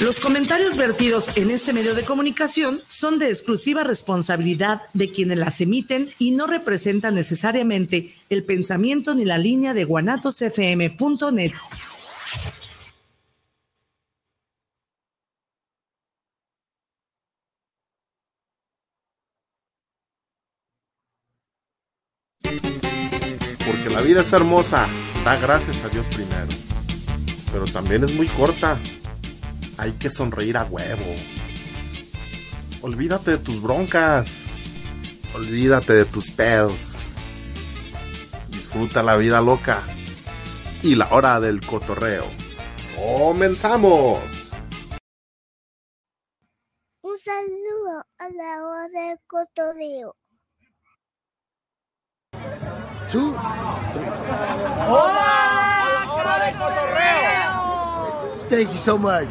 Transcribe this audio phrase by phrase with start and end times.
[0.00, 5.60] los comentarios vertidos en este medio de comunicación son de exclusiva responsabilidad de quienes las
[5.60, 11.52] emiten y no representan necesariamente el pensamiento ni la línea de guanatosfm.net.
[23.66, 24.86] Porque la vida es hermosa,
[25.24, 26.46] da gracias a Dios primero,
[27.50, 28.80] pero también es muy corta
[29.78, 31.14] hay que sonreír a huevo.
[32.82, 34.52] Olvídate de tus broncas.
[35.34, 37.06] Olvídate de tus pedos.
[38.48, 39.82] Disfruta la vida loca.
[40.82, 42.26] Y la hora del cotorreo.
[42.96, 44.18] ¡Comenzamos!
[47.00, 50.16] Un saludo a la hora del cotorreo.
[54.88, 56.06] ¡Hola!
[56.12, 58.48] ¡Hora del cotorreo!
[58.48, 59.28] Thank you so much.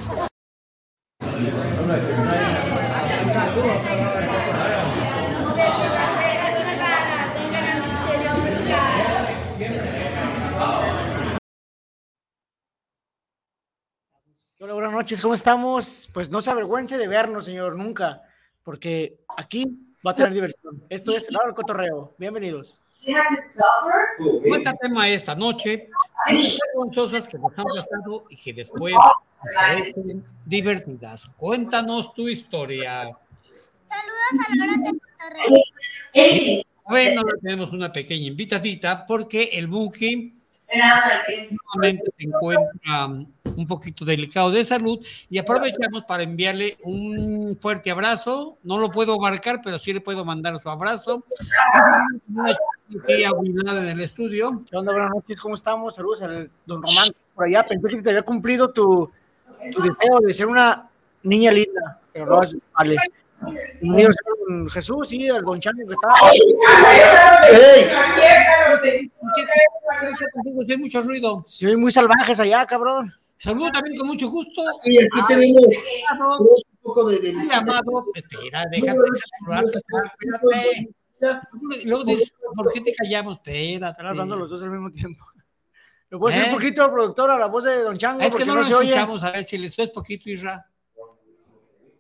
[14.60, 16.10] Hola, buenas noches, ¿cómo estamos?
[16.12, 18.24] Pues no se avergüence de vernos, señor, nunca,
[18.64, 19.68] porque aquí
[20.06, 20.84] va a tener diversión.
[20.90, 22.16] Esto es el cotorreo.
[22.18, 22.82] Bienvenidos.
[24.48, 25.92] Cuenta tema esta noche,
[26.96, 28.96] cosas que nos han pasado y que después
[30.44, 31.28] divertidas.
[31.38, 33.08] Cuéntanos tu historia.
[33.88, 34.74] Saludos a la hora
[36.16, 40.32] de Bueno, tenemos una pequeña invitadita porque el buque
[40.76, 48.58] nuevamente se encuentra un poquito delicado de salud y aprovechamos para enviarle un fuerte abrazo.
[48.64, 51.24] No lo puedo marcar, pero sí le puedo mandar su abrazo.
[53.78, 54.64] en el estudio.
[54.70, 54.92] ¿Qué onda?
[54.92, 55.96] Buenas noches, ¿cómo estamos?
[55.96, 57.64] Saludos al don Román por allá.
[57.64, 59.10] Pensé que te había cumplido tu,
[59.72, 60.90] tu deseo de ser una
[61.24, 62.02] niña linda.
[63.82, 64.16] Bienvenidos
[64.46, 66.08] con Jesús y el Gonchano que está.
[70.68, 71.44] Hay mucho ruido.
[71.46, 73.14] Sí, muy salvajes allá, cabrón.
[73.38, 74.64] Saludos también con mucho gusto.
[74.84, 75.66] Y aquí tenemos
[76.40, 76.48] un
[76.82, 78.06] poco de llamado.
[78.16, 78.98] Espera, déjate
[79.60, 80.82] espérate.
[81.86, 83.38] Luego dices, ¿por qué te callamos?
[83.38, 83.90] Espera.
[83.90, 85.24] Están hablando los dos al mismo tiempo.
[86.10, 88.22] ¿Lo puedo decir un poquito, productor, a la voz de Don Chango?
[88.22, 90.66] Es que no, no lo escuchamos, a ver si le sues poquito, Isra.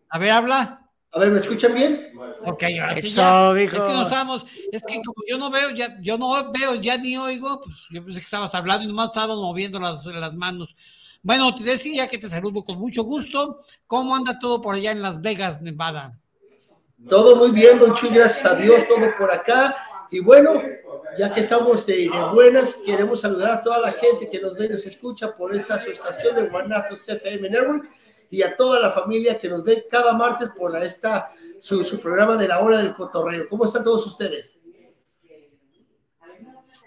[0.09, 0.86] A ver, habla.
[1.17, 2.11] A ver, ¿me escuchan bien?
[2.45, 2.61] Ok,
[2.97, 6.75] Eso, Es que no estamos, es que como yo no veo, ya, yo no veo,
[6.75, 10.35] ya ni oigo, pues yo pensé que estabas hablando y nomás estabas moviendo las, las
[10.35, 10.75] manos.
[11.23, 13.57] Bueno, te decía que te saludo con mucho gusto.
[13.87, 16.19] ¿Cómo anda todo por allá en Las Vegas, Nevada?
[17.09, 19.75] Todo muy bien, Don Chuy, gracias a Dios, todo por acá.
[20.11, 20.61] Y bueno,
[21.17, 24.69] ya que estamos de, buenas, queremos saludar a toda la gente que nos ve y
[24.69, 27.89] nos escucha por esta su estación de Guanatos CFM Network
[28.29, 32.35] y a toda la familia que nos ve cada martes por esta, su, su programa
[32.37, 33.47] de la hora del cotorreo.
[33.49, 34.57] ¿Cómo están todos ustedes?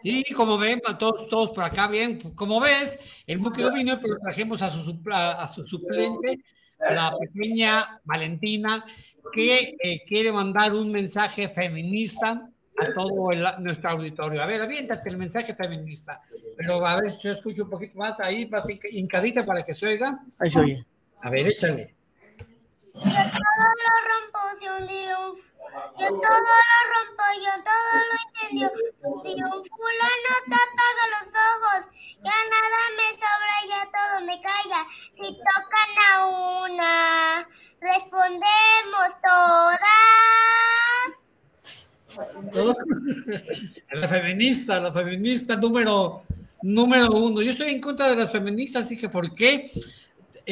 [0.02, 4.16] Y como ven, todos, todos por acá bien, como ves, el buque no vino, pero
[4.18, 6.40] trajimos a su, a, su suplente,
[6.78, 8.84] la pequeña Valentina,
[9.32, 12.48] que eh, quiere mandar un mensaje feminista
[12.78, 14.42] a todo nuestro auditorio.
[14.42, 16.22] A ver, aviéntate el mensaje feminista,
[16.56, 19.86] pero a ver si yo escucho un poquito más ahí, vas hincadita para que se
[19.86, 20.20] oiga.
[20.38, 20.86] Ahí se oye.
[21.22, 21.94] A ver, échale.
[22.94, 25.16] Yo todo lo rompo si un día
[25.98, 28.68] Yo todo lo rompo, yo todo lo incendio.
[29.24, 31.80] Si un fulano te apaga los ojos,
[32.24, 34.80] ya nada me sobra, ya todo me calla.
[35.20, 36.10] Si tocan a
[36.64, 36.94] una,
[37.80, 39.80] respondemos todas.
[43.92, 46.24] La feminista, la feminista número,
[46.62, 47.40] número uno.
[47.40, 49.62] Yo estoy en contra de las feministas, dije, ¿por qué?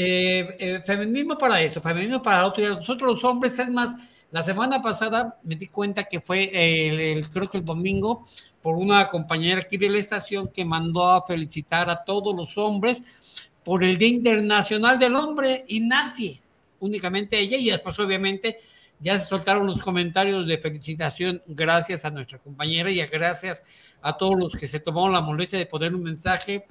[0.00, 2.62] Eh, eh, feminismo para eso, feminismo para otro.
[2.76, 3.96] Nosotros los hombres, es más,
[4.30, 8.22] la semana pasada me di cuenta que fue el, creo que el domingo,
[8.62, 13.50] por una compañera aquí de la estación que mandó a felicitar a todos los hombres
[13.64, 16.40] por el Día Internacional del Hombre y nadie,
[16.78, 18.60] únicamente ella, y después obviamente
[19.00, 23.64] ya se soltaron los comentarios de felicitación gracias a nuestra compañera y gracias
[24.02, 26.64] a todos los que se tomaron la molestia de poner un mensaje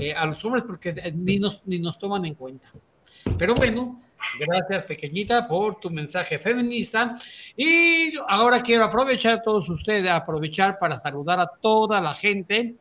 [0.00, 2.70] eh, a los hombres porque ni nos, ni nos toman en cuenta.
[3.38, 4.00] Pero bueno,
[4.38, 7.14] Gracias, pequeñita, por tu mensaje feminista.
[7.56, 12.74] Y ahora quiero aprovechar a todos ustedes, aprovechar para saludar a toda la gente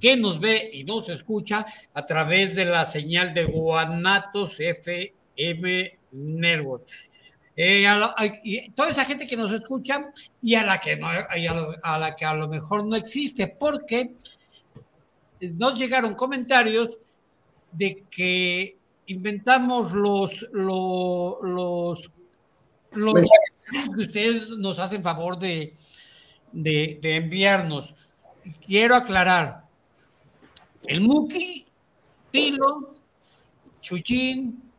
[0.00, 1.64] que nos ve y nos escucha
[1.94, 6.86] a través de la señal de Guanatos FM Network.
[7.54, 7.84] Eh,
[8.74, 10.10] toda esa gente que nos escucha
[10.40, 14.14] y a la que no, a, la que a lo mejor no existe, porque
[15.40, 16.96] nos llegaron comentarios
[17.72, 22.10] de que inventamos los, los, los,
[22.90, 25.74] que ustedes nos hacen favor de,
[26.52, 27.94] de, de enviarnos.
[28.66, 29.64] Quiero aclarar,
[30.84, 31.66] el Muki,
[32.30, 32.94] Pilo,
[33.80, 34.71] Chuchín,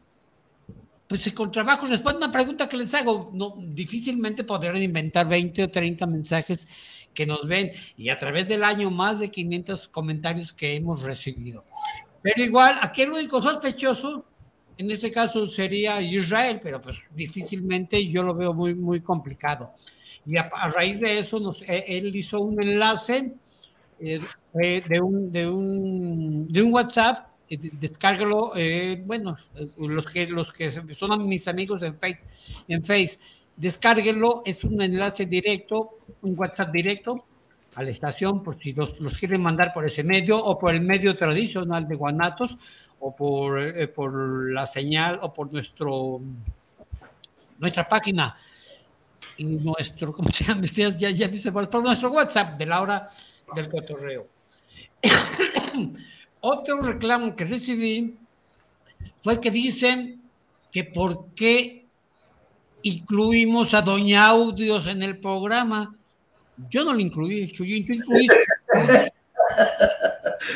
[1.13, 3.30] pues con trabajo responde una pregunta que les hago.
[3.33, 6.68] No, difícilmente podrán inventar 20 o 30 mensajes
[7.13, 11.65] que nos ven y a través del año más de 500 comentarios que hemos recibido.
[12.24, 14.25] Pero igual, aquí el único sospechoso,
[14.75, 19.71] en este caso sería Israel, pero pues difícilmente yo lo veo muy, muy complicado.
[20.25, 23.33] Y a, raíz de eso, nos, e, él hizo un enlace
[24.00, 24.19] eh,
[24.89, 29.38] de, un, de, un, de un WhatsApp descárgalo, eh, bueno,
[29.77, 32.19] los que, los que son mis amigos en Face,
[32.67, 33.19] en Face,
[33.55, 37.25] descárguenlo, es un enlace directo, un WhatsApp directo
[37.75, 40.81] a la estación, por si los, los quieren mandar por ese medio o por el
[40.81, 42.57] medio tradicional de Guanatos
[43.00, 46.21] o por, eh, por la señal o por nuestro
[47.59, 48.35] nuestra página
[49.38, 50.15] y nuestro.
[50.99, 53.09] Ya, ya por nuestro WhatsApp de la hora
[53.56, 54.27] del cotorreo.
[56.45, 58.18] Otro reclamo que recibí
[59.16, 60.22] fue que dicen
[60.74, 61.86] que por qué
[62.81, 65.95] incluimos a Doña Audios en el programa.
[66.69, 68.36] Yo no lo incluí, Chuyín, tú incluiste.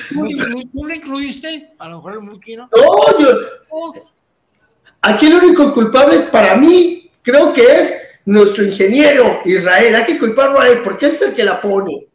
[0.09, 1.71] ¿Tú, lo incluiste?
[1.79, 2.69] A lo mejor el Muki, ¿no?
[3.17, 3.29] yo.
[5.03, 7.93] Aquí el único culpable para mí creo que es
[8.25, 9.95] nuestro ingeniero Israel.
[9.95, 12.07] Hay que culparlo a él porque es el que la pone.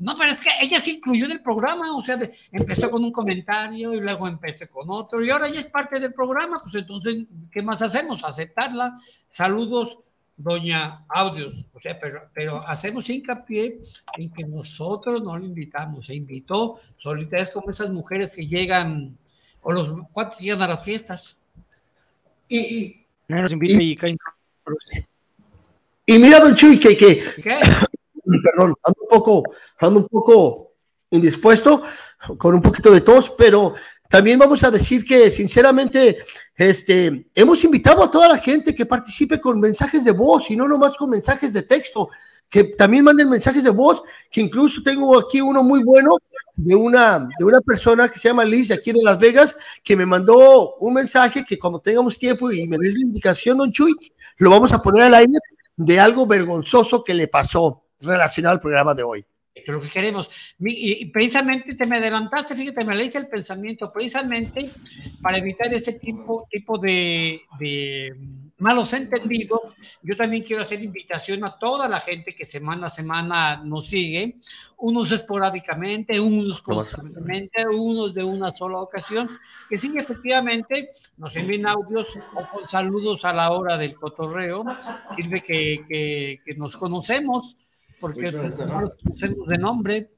[0.00, 2.18] No, pero es que ella se incluyó en el programa, o sea,
[2.50, 6.14] empezó con un comentario y luego empecé con otro y ahora ya es parte del
[6.14, 8.24] programa, pues entonces, ¿qué más hacemos?
[8.24, 8.98] Aceptarla.
[9.28, 9.98] Saludos,
[10.38, 13.78] doña Audios, o sea, pero, pero hacemos hincapié
[14.16, 19.18] en que nosotros no la invitamos, se invitó solitarias como esas mujeres que llegan,
[19.60, 21.36] o los cuantos llegan a las fiestas.
[22.48, 23.06] Y, y,
[26.06, 27.22] y, mira, don Chuy, que, que
[28.44, 29.42] perdón, ando un poco,
[29.80, 30.72] ando un poco
[31.10, 31.82] indispuesto,
[32.38, 33.74] con un poquito de tos, pero
[34.08, 36.18] también vamos a decir que sinceramente
[36.56, 40.68] este, hemos invitado a toda la gente que participe con mensajes de voz y no
[40.68, 42.08] nomás con mensajes de texto,
[42.48, 46.16] que también manden mensajes de voz, que incluso tengo aquí uno muy bueno
[46.56, 50.04] de una, de una persona que se llama Liz aquí de Las Vegas, que me
[50.04, 53.94] mandó un mensaje que cuando tengamos tiempo y me des la indicación, don Chuy,
[54.38, 55.38] lo vamos a poner al aire
[55.76, 59.24] de algo vergonzoso que le pasó relacionado al programa de hoy.
[59.66, 60.30] lo que queremos.
[60.58, 64.70] Y precisamente te me adelantaste, fíjate, me leíste el pensamiento, precisamente
[65.22, 68.16] para evitar ese tipo, tipo de, de
[68.60, 69.60] malos entendidos,
[70.02, 74.36] yo también quiero hacer invitación a toda la gente que semana a semana nos sigue,
[74.76, 79.28] unos esporádicamente, unos constantemente, unos de una sola ocasión,
[79.68, 84.64] que sí, efectivamente, nos envíen audios o con saludos a la hora del cotorreo,
[85.16, 87.56] sirve que, que, que nos conocemos,
[88.00, 90.10] porque no los conocemos de nombre.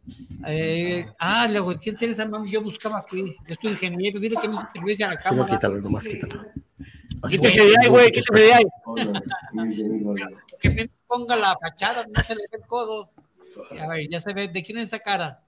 [0.46, 4.60] Eh, ah, luego, ¿quién sería esa Yo buscaba aquí, yo estoy ingeniero, dile que no
[4.60, 5.48] se te a la cámara.
[5.48, 6.44] Sí, quítalo, nomás quítalo.
[7.28, 8.64] Quítese de ahí, güey, quítese de ahí.
[10.60, 13.10] Que me ponga la fachada, no se le ve el codo.
[13.80, 15.42] A ver, ya se ve, ¿de quién es esa cara?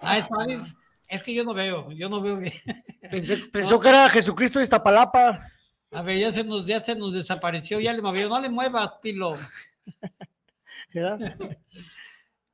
[0.00, 0.76] Ah, es Faris.
[1.08, 2.54] Es que yo no veo, yo no veo bien.
[3.52, 5.46] pensó que era Jesucristo de Iztapalapa.
[5.90, 8.28] A ver, ya se nos, ya se nos desapareció, ya le movió.
[8.28, 9.36] No le muevas, Pilo.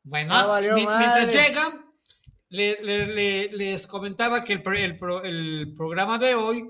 [0.02, 1.84] Bueno, ah, mientras llegan,
[2.48, 4.62] les contaba que el,
[5.24, 6.68] el, programa de hoy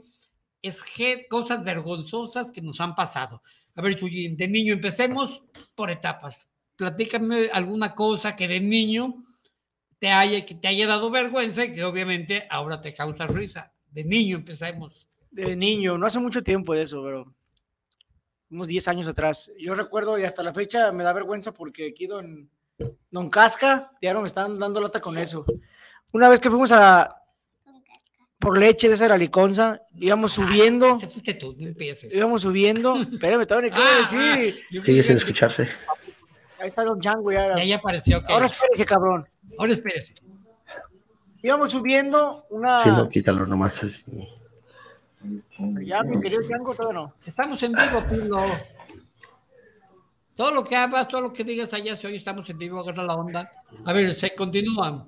[0.60, 0.82] es
[1.28, 3.40] cosas vergonzosas que nos han pasado.
[3.76, 5.44] A ver, Chuyín, de niño empecemos
[5.76, 6.50] por etapas.
[6.76, 9.14] Platícame alguna cosa que de niño
[9.98, 13.72] te haya, que te haya dado vergüenza y que obviamente ahora te causa risa.
[13.86, 15.08] De niño empecemos.
[15.30, 17.32] De niño, no hace mucho tiempo de eso, pero
[18.50, 19.52] unos 10 años atrás.
[19.58, 22.50] Yo recuerdo y hasta la fecha me da vergüenza porque aquí don,
[23.10, 25.44] don Casca, ya no me están dando lata con eso.
[26.12, 27.16] Una vez que fuimos a
[28.38, 30.96] por leche de esa era liconza, íbamos subiendo.
[30.96, 32.12] Se fuiste tú, no empieces.
[32.12, 32.96] Íbamos subiendo.
[33.12, 34.82] Espérame, todavía quiero ah, decir.
[34.82, 35.68] Sigue sin escucharse.
[36.58, 37.56] Ahí está Don Django ya.
[37.56, 38.20] Ya, ya apareció.
[38.28, 39.28] Ahora espérese, cabrón.
[39.58, 40.14] Ahora espérese.
[41.42, 42.82] Íbamos subiendo una.
[42.82, 44.02] Sí, no, quítalo nomás así.
[45.82, 47.14] Ya, mi querido Chango, todo no.
[47.26, 48.42] Estamos en vivo, Pilo.
[50.34, 53.04] Todo lo que hagas, todo lo que digas allá, si hoy estamos en vivo, agarra
[53.04, 53.52] la onda.
[53.84, 55.04] A ver, se continúa.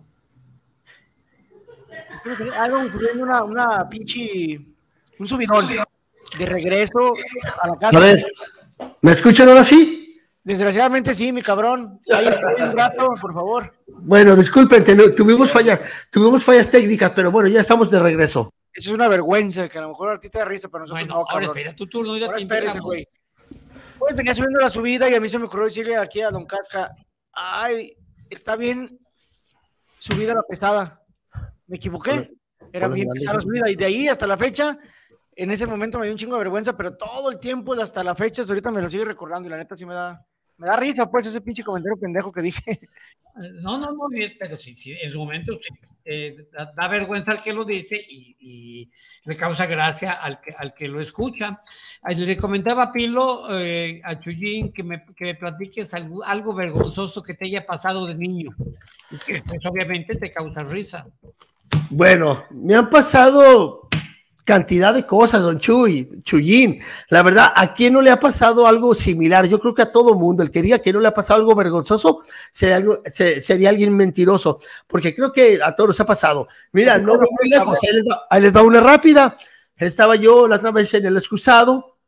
[2.57, 4.61] Algo subiendo una, una pinche.
[5.19, 5.66] Un subidón
[6.38, 7.14] de regreso
[7.61, 7.97] a la casa.
[7.97, 8.26] A ver,
[9.00, 10.21] ¿me escuchan ahora sí?
[10.45, 12.00] Desgraciadamente sí, mi cabrón.
[12.12, 13.75] Ahí un rato, por favor.
[13.87, 18.52] Bueno, disculpen, tuvimos fallas, tuvimos fallas técnicas, pero bueno, ya estamos de regreso.
[18.75, 21.07] Eso es una vergüenza, que a lo mejor a ti te da risa, pero nosotros
[21.07, 21.57] Bueno, no, ahora cabrón.
[21.59, 22.87] espera tu turno, ya Ahora te espérese, invitamos.
[22.87, 23.09] güey.
[23.99, 26.47] Pues venía subiendo la subida y a mí se me ocurrió decirle aquí a Don
[26.47, 26.95] Casca,
[27.33, 27.95] ay,
[28.31, 28.87] está bien
[29.99, 31.02] subida la pesada.
[31.67, 32.33] Me equivoqué.
[32.73, 34.79] Era bien pesada la subida y de ahí hasta la fecha,
[35.37, 38.14] en ese momento me dio un chingo de vergüenza, pero todo el tiempo hasta la
[38.14, 40.25] fecha, hasta ahorita me lo sigue recordando y la neta sí me da,
[40.59, 42.80] me da risa, pues, ese pinche comentario pendejo que dije.
[43.35, 47.30] No, no, no, bien, pero sí, sí, en su momento sí, eh, da, da vergüenza
[47.30, 48.90] al que lo dice y, y
[49.25, 51.61] le causa gracia al que, al que lo escucha.
[52.06, 57.23] Le comentaba a Pilo, eh, a Chuyín, que me, que me platiques algo, algo vergonzoso
[57.23, 58.54] que te haya pasado de niño
[59.11, 61.06] y que pues, obviamente te causa risa.
[61.90, 63.88] Bueno, me han pasado
[64.45, 66.81] cantidad de cosas, don Chuy, Chuyín.
[67.09, 69.47] La verdad, ¿a quién no le ha pasado algo similar?
[69.47, 70.43] Yo creo que a todo mundo.
[70.43, 73.97] El que diga que no le ha pasado algo vergonzoso sería, algo- se- sería alguien
[73.97, 76.49] mentiroso, porque creo que a todos nos ha pasado.
[76.73, 79.37] Mira, no muy lejos, ahí les, va, ahí les va una rápida.
[79.77, 81.99] Estaba yo la otra vez en el excusado,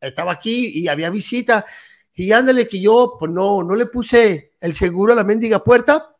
[0.00, 1.64] estaba aquí y había visita,
[2.14, 6.14] y ándale que yo, pues no, no le puse el seguro a la mendiga puerta,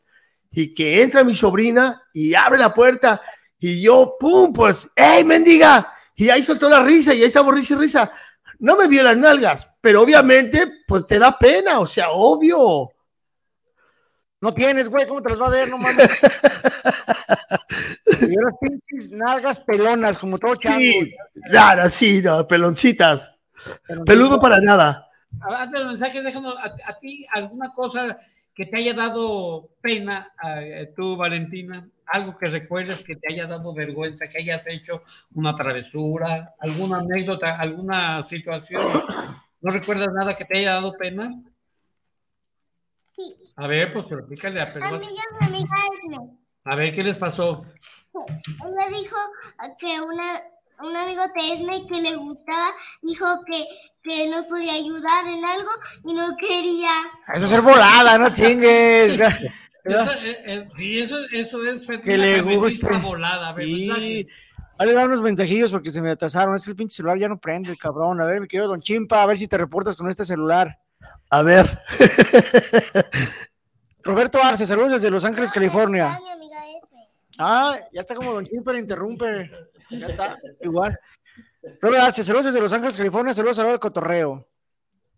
[0.50, 3.20] y que entra mi sobrina y abre la puerta
[3.58, 5.92] y yo, pum, pues, ¡ey, mendiga!
[6.14, 8.12] Y ahí soltó la risa y ahí estaba risa y risa.
[8.58, 12.88] No me vio las nalgas, pero obviamente, pues te da pena, o sea, obvio.
[14.40, 15.68] No tienes, güey, ¿cómo te las va a ver?
[15.68, 16.08] No mames.
[18.22, 20.78] y unas pinches nalgas pelonas, como todo chango.
[20.78, 21.14] Sí,
[21.50, 23.40] nada, sí, no, peloncitas.
[24.04, 25.08] Peludo para nada.
[25.40, 28.18] Antes de los mensajes, déjanos a, a ti alguna cosa
[28.56, 30.60] que te haya dado pena, a,
[30.96, 35.02] tú, Valentina, algo que recuerdes que te haya dado vergüenza, que hayas hecho
[35.34, 38.82] una travesura, alguna anécdota, alguna situación.
[39.60, 41.38] ¿No recuerdas nada que te haya dado pena?
[43.14, 43.36] Sí.
[43.56, 46.38] A ver, pues platícale a Esme.
[46.64, 47.66] A ver, ¿qué les pasó?
[48.14, 49.16] Ella dijo
[49.78, 50.42] que una,
[50.82, 52.68] un amigo de Esme que le gustaba
[53.02, 53.64] dijo que,
[54.02, 55.70] que nos podía ayudar en algo
[56.04, 56.90] y no quería.
[57.34, 59.20] Eso es ser volada, no chingues.
[59.84, 62.86] Eso es- es- sí, eso, eso es Que le guste.
[62.98, 63.50] volada.
[63.50, 63.86] A ver, Sí.
[63.86, 64.26] mensajes.
[64.78, 66.54] Vale, dar unos mensajillos porque se me atrasaron.
[66.56, 68.20] Es que el pinche celular ya no prende, el cabrón.
[68.20, 70.78] A ver, mi querido Don Chimpa, a ver si te reportas con este celular.
[71.30, 71.66] A ver,
[74.02, 76.14] Roberto Arce, saludos desde Los Ángeles, California.
[76.14, 77.08] Amiga Esme.
[77.38, 79.50] Ah, ya está como Don Chimpa, le interrumpe.
[79.90, 80.98] Ya está, igual.
[81.80, 83.34] Robert Arce, saludos desde Los Ángeles, California.
[83.34, 84.48] Saludos a la hora del cotorreo.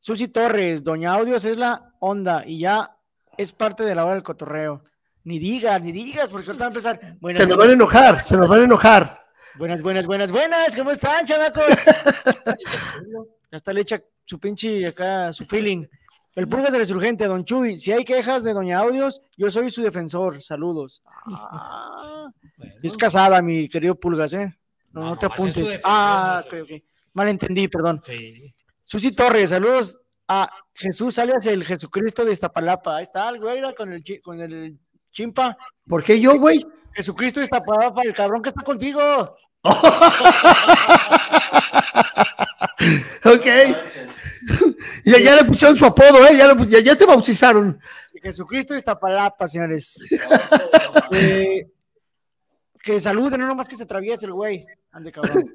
[0.01, 2.97] Susi Torres, Doña Audios es la onda y ya
[3.37, 4.83] es parte de la hora del cotorreo.
[5.25, 7.17] Ni digas, ni digas, porque ahorita va a empezar.
[7.21, 9.27] Buenas, se nos van a enojar, se nos van a enojar.
[9.59, 10.77] buenas, buenas, buenas, buenas.
[10.77, 11.65] ¿Cómo están, chamacos?
[13.51, 15.85] ya está le echa su pinche acá, su feeling.
[16.35, 17.77] El Pulgas del Resurgente, Don Chuy.
[17.77, 20.41] Si hay quejas de Doña Audios, yo soy su defensor.
[20.41, 21.03] Saludos.
[21.27, 22.75] Ah, Bueno.
[22.83, 24.55] es casada, mi querido Pulgas, ¿eh?
[24.93, 25.81] No, no, No, te no, ese es su apuntes.
[25.85, 26.75] Ah, no ok, sé.
[26.77, 26.83] ok.
[27.15, 27.97] Malentendí, perdón.
[27.99, 28.53] Sí.
[28.85, 29.99] Susi Torres, saludos
[30.29, 32.97] a Jesús alias el Jesucristo de Iztapalapa.
[32.97, 34.79] Ahí está el güey era con el, con el
[35.11, 35.57] chimpa.
[35.87, 36.65] ¿Por qué yo, güey?
[36.93, 39.35] Jesucristo de Iztapalapa, el cabrón que está contigo.
[43.25, 43.45] Ok.
[45.05, 46.37] Ya, ya le pusieron su apodo, ¿eh?
[46.37, 47.79] Ya, le- ya, ya te bautizaron.
[48.23, 49.99] Jesucristo de Iztapalapa, señores.
[51.13, 51.67] Eh,
[52.83, 54.67] que saluden, no nomás que se atraviese el güey.
[54.93, 55.43] Ande, cabrón.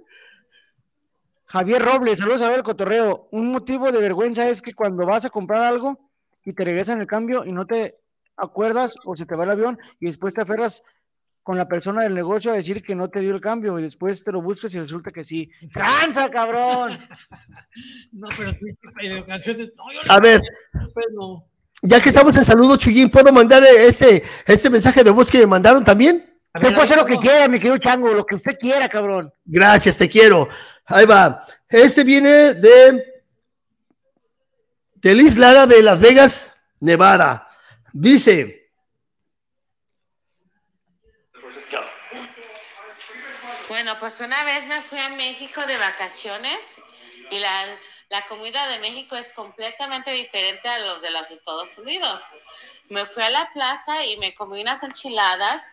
[1.46, 3.28] Javier Robles, saludos a ver el cotorreo.
[3.32, 6.00] Un motivo de vergüenza es que cuando vas a comprar algo
[6.44, 8.00] y te regresan el cambio y no te
[8.36, 10.82] acuerdas o se te va el avión y después te aferras
[11.44, 14.24] con la persona del negocio a decir que no te dio el cambio y después
[14.24, 15.52] te lo buscas y resulta que sí.
[15.72, 16.98] ¡Tranza, cabrón!
[18.14, 18.52] No, pero
[19.02, 19.72] en ocasiones.
[19.76, 20.42] No, yo A ver,
[20.94, 21.46] pues no.
[21.82, 25.48] ya que estamos en saludo, Chuyín, ¿puedo mandar este, este mensaje de voz que me
[25.48, 26.33] mandaron también?
[26.54, 29.34] Usted puede hacer lo ahí que quiera, mi querido chango, lo que usted quiera, cabrón.
[29.44, 30.48] Gracias, te quiero.
[30.86, 31.46] Ahí va.
[31.68, 33.14] Este viene de
[34.96, 37.50] de Liz Lara de Las Vegas, Nevada.
[37.92, 38.64] Dice,
[43.74, 46.60] Bueno, pues una vez me fui a México de vacaciones
[47.32, 47.76] y la,
[48.10, 52.22] la comida de México es completamente diferente a los de los Estados Unidos.
[52.90, 55.64] Me fui a la plaza y me comí unas enchiladas.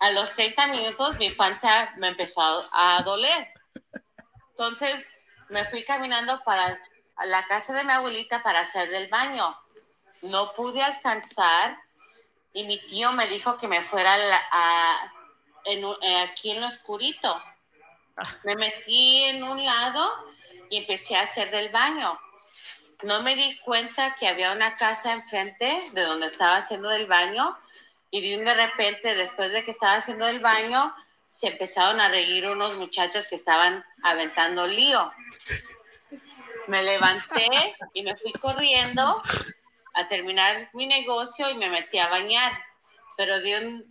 [0.00, 2.40] A los 30 minutos mi panza me empezó
[2.72, 3.48] a, doler.
[4.50, 6.78] Entonces me fui caminando para
[7.26, 9.56] la casa de mi abuelita para hacer del baño.
[10.22, 11.78] No pude alcanzar
[12.52, 15.12] y mi tío me dijo que me fuera a a-
[15.64, 17.42] en eh, aquí en lo oscurito.
[18.44, 20.34] Me metí en un lado
[20.70, 22.18] y empecé a hacer del baño.
[23.02, 27.58] No me di cuenta que había una casa enfrente de donde estaba haciendo del baño
[28.16, 30.94] y de repente, después de que estaba haciendo el baño,
[31.26, 35.12] se empezaron a reír unos muchachos que estaban aventando lío.
[36.68, 39.20] Me levanté y me fui corriendo
[39.94, 42.52] a terminar mi negocio y me metí a bañar.
[43.16, 43.84] Pero de,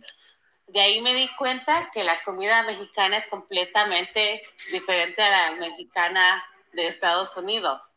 [0.68, 4.40] de ahí me di cuenta que la comida mexicana es completamente
[4.72, 7.90] diferente a la mexicana de Estados Unidos.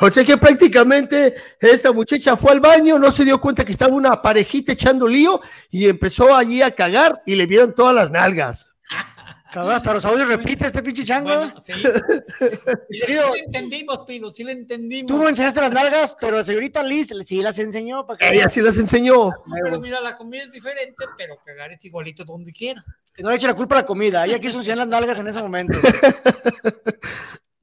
[0.00, 3.94] O sea que prácticamente esta muchacha fue al baño, no se dio cuenta que estaba
[3.94, 5.40] una parejita echando lío
[5.70, 8.70] y empezó allí a cagar y le vieron todas las nalgas.
[9.52, 11.28] Cabrón, hasta los audios repite este pinche chango.
[11.28, 11.72] Bueno, sí.
[13.06, 15.08] Sí lo entendimos, Pilo, sí lo entendimos.
[15.08, 18.06] Tú no enseñaste las nalgas, pero la señorita Liz sí las enseñó.
[18.06, 19.32] Para que, Ella sí las enseñó.
[19.52, 22.84] Pero mira, la comida es diferente, pero cagar es igualito donde quiera.
[23.12, 24.24] que no le eche la culpa a la comida.
[24.24, 25.76] Ella quiso enseñar las nalgas en ese momento.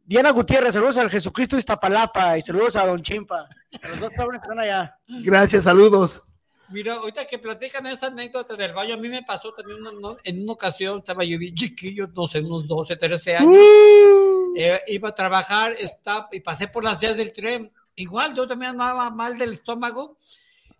[0.07, 3.49] Diana Gutiérrez, saludos al Jesucristo de Iztapalapa y saludos a Don Chimpa.
[3.83, 4.97] A los dos cabrones que están allá.
[5.05, 6.21] Gracias, saludos.
[6.69, 10.15] Mira, ahorita que platican esa anécdota del baño, a mí me pasó también una- no-
[10.23, 14.79] en una ocasión, estaba yo bien chiquillo, no sé, unos 12, 13 años, Uh, eh,
[14.87, 17.69] iba a trabajar estaba, y pasé por las vías del tren.
[17.95, 20.17] Igual, yo también andaba mal del estómago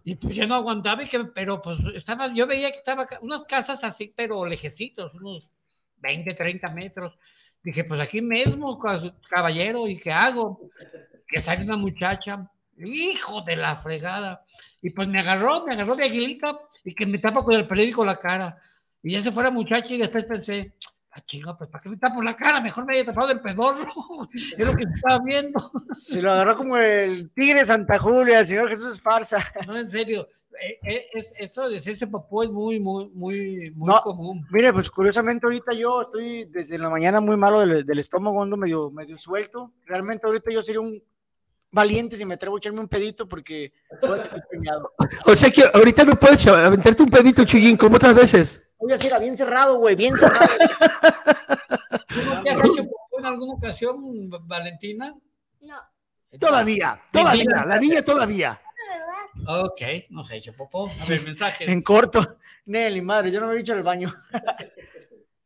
[0.06, 3.44] y pues ya no aguantaba, y que, pero pues estaba, yo veía que estaba unas
[3.44, 5.52] casas así, pero lejecitos, unos
[5.98, 7.18] 20, 30 metros.
[7.64, 10.62] Dije, pues aquí mismo, ca- caballero, ¿y qué hago?
[11.28, 14.42] Que sale una muchacha, hijo de la fregada.
[14.82, 18.06] Y pues me agarró, me agarró de aguilita y que me tapa con el periódico
[18.06, 18.58] la cara.
[19.04, 20.74] Y ya se fue la muchacha y después pensé,
[21.18, 22.62] ah, chinga, pues ¿para qué me tapo la cara?
[22.62, 23.86] Mejor me haya tapado el pedorro.
[24.34, 25.72] es lo que estaba viendo.
[25.96, 29.38] Se lo agarró como el tigre Santa Julia, el Señor Jesús es falsa.
[29.68, 30.28] No, en serio.
[30.62, 34.00] eh, eh, es, eso de ese popó es muy, muy, muy, muy No.
[34.02, 34.46] común.
[34.52, 38.58] Mire, pues curiosamente ahorita yo estoy desde la mañana muy malo del, del estómago, ando
[38.58, 39.74] medio, medio suelto.
[39.86, 41.02] Realmente ahorita yo sería un
[41.72, 44.32] valiente si me atrevo a echarme un pedito porque puedo ser.
[45.26, 48.62] O sea que ahorita no puedes aventarte un pedito, Chuyín, como otras veces.
[48.78, 50.46] Oye, así era bien cerrado, güey, bien cerrado.
[52.08, 53.96] ¿Tú no te has hecho popó en alguna ocasión,
[54.48, 55.16] Valentina?
[55.62, 55.76] No,
[56.40, 58.60] Todavía, todavía, la niña todavía.
[58.60, 59.00] de
[59.46, 59.66] verdad.
[59.66, 60.90] Ok, no se ha hecho popó.
[61.02, 61.68] A ver, mensajes.
[61.68, 62.38] en corto.
[62.66, 64.14] Nelly, madre, yo no me he dicho en el baño.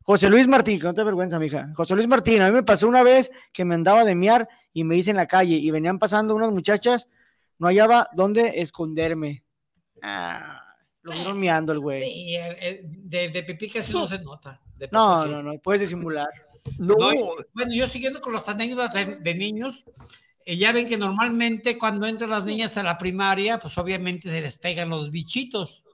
[0.02, 1.68] José Luis Martín, que no te vergüenza, mija.
[1.76, 4.82] José Luis Martín, a mí me pasó una vez que me andaba de miar y
[4.82, 7.08] me hice en la calle y venían pasando unas muchachas,
[7.58, 9.44] no hallaba dónde esconderme.
[10.02, 10.71] Ah,
[11.02, 12.02] lo vieron miando el güey.
[12.02, 14.60] Sí, eh, eh, de, de pipí casi no se nota.
[14.76, 16.28] De No, no, no, puedes disimular.
[16.78, 17.10] No, No,
[17.54, 19.84] bueno, yo siguiendo con las anécdotas de, de niños,
[20.44, 24.40] eh, ya ven que normalmente cuando entran las niñas a la primaria, pues obviamente se
[24.40, 25.84] les pegan los bichitos,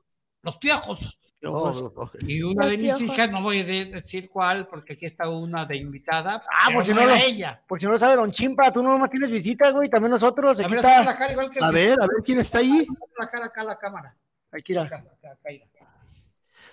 [0.42, 1.18] los piojos.
[1.40, 2.10] no, no.
[2.26, 5.64] Y una de mis hijas, no voy a de- decir cuál, porque aquí está una
[5.64, 6.42] de invitada.
[6.52, 7.62] Ah, por si no no lo- ella.
[7.66, 10.58] Por si no lo sabe, don Chimpa, tú no nomás tienes visita, güey, también nosotros.
[10.60, 11.16] A Aquí ver, saca la está.
[11.18, 12.86] cara igual que A ver, a ver quién está ahí.
[13.18, 14.16] la cara acá a la cámara.
[14.52, 14.84] Aquí está.
[14.96, 15.66] Acá, acá, acá, mira.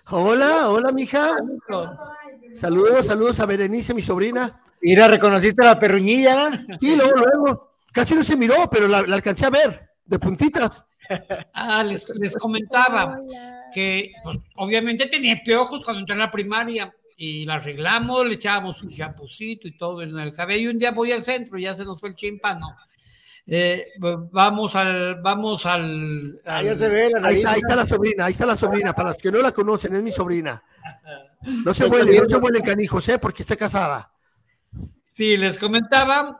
[0.09, 1.35] Hola, hola, mija.
[2.53, 4.61] Saludos, saludos a Berenice, mi sobrina.
[4.81, 6.49] Mira, reconociste a la perruñilla.
[6.49, 6.79] ¿no?
[6.79, 7.71] Sí, luego, luego.
[7.91, 10.83] Casi no se miró, pero la, la alcancé a ver, de puntitas.
[11.53, 13.19] Ah, les, les comentaba.
[13.73, 18.83] que pues, obviamente tenía piojos cuando entré a la primaria y la arreglamos, le echábamos
[18.83, 20.69] un champucito y todo en el cabello.
[20.71, 22.75] Un día voy al centro, ya se nos fue el chimpano.
[23.47, 27.75] Eh, vamos al, vamos al, Ah, al- ya se ve la Ahí está, ahí está
[27.75, 28.93] la sobrina, ahí está la sobrina.
[28.93, 30.63] Para los que no la conocen, es mi sobrina.
[31.63, 33.19] No se huele, no se huele canijos, ¿eh?
[33.19, 34.12] Porque está casada.
[35.03, 36.39] Sí, les comentaba,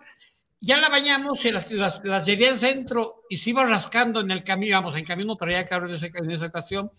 [0.60, 4.32] ya la bañamos y las, las, las llevé al centro y se iba rascando en
[4.32, 6.89] el camino, vamos, en camino traía carro en, ese- en esa ocasión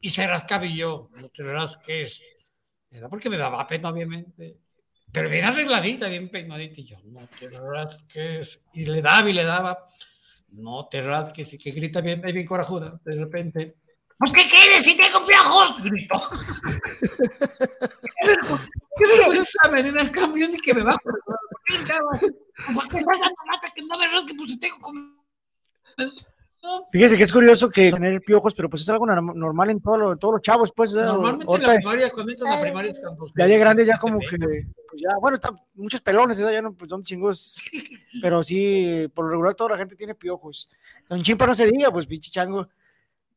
[0.00, 2.22] y se rascaba y yo, no te rasques.
[2.90, 4.58] Era porque me daba pena, obviamente.
[5.14, 6.80] Pero bien arregladita, bien peinadita.
[6.80, 8.58] Y yo, no te rasques.
[8.72, 9.84] Y le daba y le daba.
[10.48, 11.52] No te rasques.
[11.52, 13.00] Y que grita bien, bien corajuda.
[13.04, 13.76] De repente.
[14.18, 15.80] ¿Pues qué quieres si tengo piojos?
[15.84, 16.20] Gritó.
[18.96, 20.98] ¿Qué vergüenza venir en el camión y que me bajo?
[21.04, 23.04] ¿Por qué?
[23.04, 24.34] ¿Por lata que no me rasque?
[24.36, 25.24] Pues si tengo como...
[26.90, 29.98] Fíjese que es curioso que tener piojos, pero pues es algo norm- normal en, todo
[29.98, 30.94] lo- en todos los chavos, pues.
[30.94, 33.26] Normalmente en la primaria, cuando entras a la primaria es cuando...
[33.36, 36.52] ya de grande ya como que, pues ya, bueno, están muchos pelones, ¿verdad?
[36.52, 37.56] ya no, pues son chingos,
[38.22, 40.68] pero sí, por lo regular toda la gente tiene piojos.
[41.08, 42.66] Don Chimpa no se diga, pues pinche chango.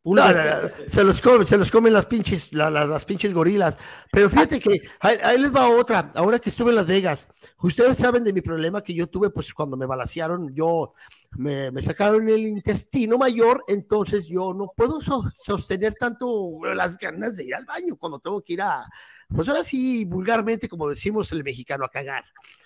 [0.04, 3.34] No, no, no, se los comen, se los comen las pinches, la- la- las pinches
[3.34, 3.78] gorilas.
[4.10, 6.14] Pero fíjate que ahí, ahí les va otra.
[6.16, 7.28] Ahora que estuve en Las Vegas,
[7.62, 10.94] ustedes saben de mi problema que yo tuve, pues cuando me balacearon, yo
[11.32, 17.38] me, me sacaron el intestino mayor, entonces yo no puedo so- sostener tanto las ganas
[17.38, 18.86] de ir al baño cuando tengo que ir a,
[19.28, 22.24] pues ahora sí, vulgarmente, como decimos el mexicano, a cagar.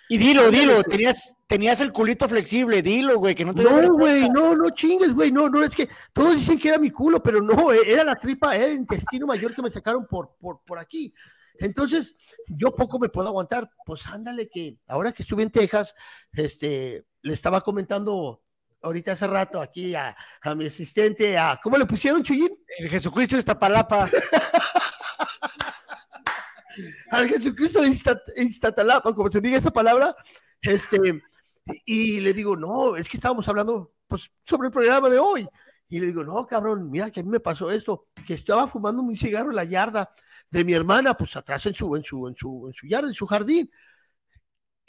[0.08, 4.30] Y dilo, dilo, tenías, tenías el culito flexible, dilo, güey, que no te No, güey,
[4.30, 7.42] no, no chingues, güey, no, no, es que todos dicen que era mi culo, pero
[7.42, 10.80] no, eh, era la tripa, era el intestino mayor que me sacaron por, por, por
[10.80, 11.14] aquí.
[11.60, 12.16] Entonces,
[12.48, 13.70] yo poco me puedo aguantar.
[13.86, 15.94] Pues ándale, que ahora que estuve en Texas,
[16.34, 18.42] este, le estaba comentando
[18.82, 22.52] ahorita hace rato aquí a, a mi asistente, a, ¿cómo le pusieron, Chuyín?
[22.80, 24.10] El Jesucristo de Iztapalapa.
[27.12, 27.90] al Jesucristo de
[28.38, 30.16] Instatalapa, como se diga esa palabra,
[30.62, 31.22] este,
[31.86, 35.48] y, y le digo, no, es que estábamos hablando pues, sobre el programa de hoy.
[35.90, 39.04] Y le digo, no, cabrón, mira que a mí me pasó esto, que estaba fumando
[39.04, 40.10] un cigarro en la yarda
[40.50, 43.14] de mi hermana, pues atrás en su, en su, en su, en su yarda, en
[43.14, 43.70] su jardín.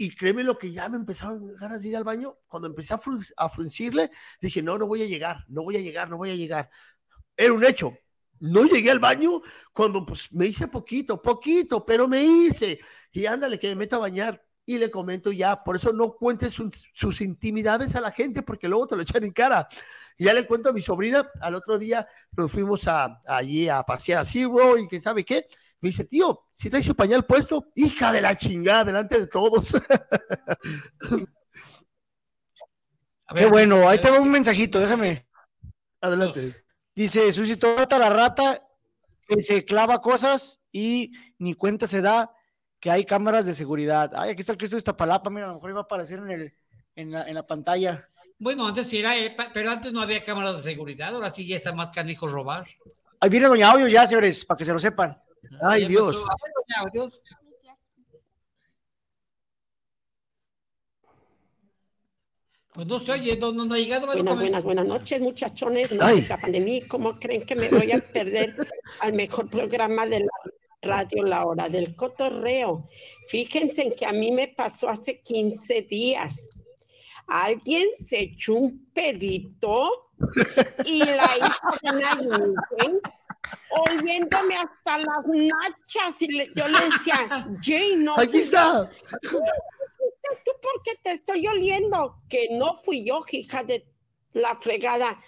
[0.03, 2.37] Y créeme lo que ya me empezaron ganas de ir al baño.
[2.49, 4.11] Cuando empecé a, fru- a fruncirle,
[4.41, 6.71] dije, no, no voy a llegar, no voy a llegar, no voy a llegar.
[7.37, 7.93] Era un hecho.
[8.41, 9.41] No llegué al baño
[9.73, 12.81] cuando pues me hice poquito, poquito, pero me hice.
[13.13, 15.63] Y ándale, que me meto a bañar y le comento ya.
[15.63, 19.25] Por eso no cuentes sus, sus intimidades a la gente porque luego te lo echan
[19.25, 19.69] en cara.
[20.19, 23.83] Y ya le cuento a mi sobrina, al otro día nos fuimos a, allí a
[23.85, 25.47] pasear a Zero y que sabe qué.
[25.83, 29.75] Me dice, tío, si traes su pañal puesto, hija de la chingada, delante de todos.
[33.35, 35.27] Qué bueno, ahí tengo un mensajito, déjame.
[36.01, 36.65] Adelante.
[36.95, 38.65] Dice, suscitó rata la rata
[39.27, 42.31] que se clava cosas y ni cuenta se da
[42.79, 44.13] que hay cámaras de seguridad.
[44.15, 46.31] Ay, aquí está el Cristo de Iztapalapa, mira, a lo mejor iba a aparecer en,
[46.31, 46.55] el,
[46.95, 48.07] en, la, en la pantalla.
[48.39, 51.57] Bueno, antes sí era, eh, pero antes no había cámaras de seguridad, ahora sí ya
[51.57, 52.69] está más canijo robar.
[53.19, 55.21] Ahí viene Doña Audio ya, señores, para que se lo sepan.
[55.61, 56.17] Ay, Dios.
[62.75, 64.07] Pues no se oye, no, no, no ha llegado.
[64.07, 65.93] bueno, Buenas, buenas, buenas noches, muchachones.
[65.93, 66.81] No escapan de mí.
[66.83, 68.57] ¿Cómo creen que me voy a perder
[69.01, 70.33] al mejor programa de la
[70.81, 72.89] radio, La Hora del Cotorreo?
[73.29, 76.49] Fíjense en que a mí me pasó hace 15 días.
[77.27, 80.13] Alguien se echó un pedito
[80.87, 83.01] y la hija de una imagen,
[83.71, 86.21] oliéndome hasta las nachas.
[86.23, 88.91] Y le- yo le decía, Jay, no Aquí está.
[89.13, 92.17] estás tú porque te estoy oliendo.
[92.29, 93.85] Que no fui yo, hija de
[94.33, 95.21] la fregada.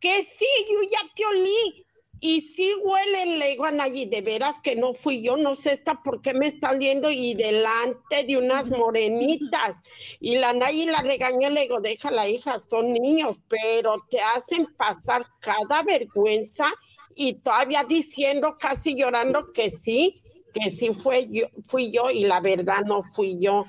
[0.00, 1.86] Que sí, yo ya te olí.
[2.24, 5.72] Y sí huele, le digo a Nayi, de veras que no fui yo, no sé
[5.72, 9.76] esta por qué me está oliendo y delante de unas morenitas.
[10.20, 15.26] Y la Nayi la regañó, le digo, déjala hija, son niños, pero te hacen pasar
[15.40, 16.72] cada vergüenza
[17.16, 20.22] y todavía diciendo, casi llorando que sí,
[20.52, 23.64] que sí fue yo, fui yo y la verdad no fui yo.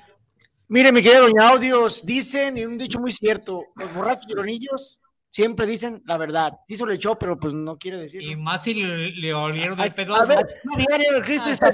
[0.68, 5.66] Mire, mi querida Doña Audios, dicen, y un dicho muy cierto, los borrachos lloronillos siempre
[5.66, 6.52] dicen la verdad.
[6.68, 8.38] Se lo echó, pero pues no quiere Y decirlo.
[8.38, 10.14] más si le, le olieron Ay, el pedo.
[10.16, 11.68] A ver, diario del Cristo está.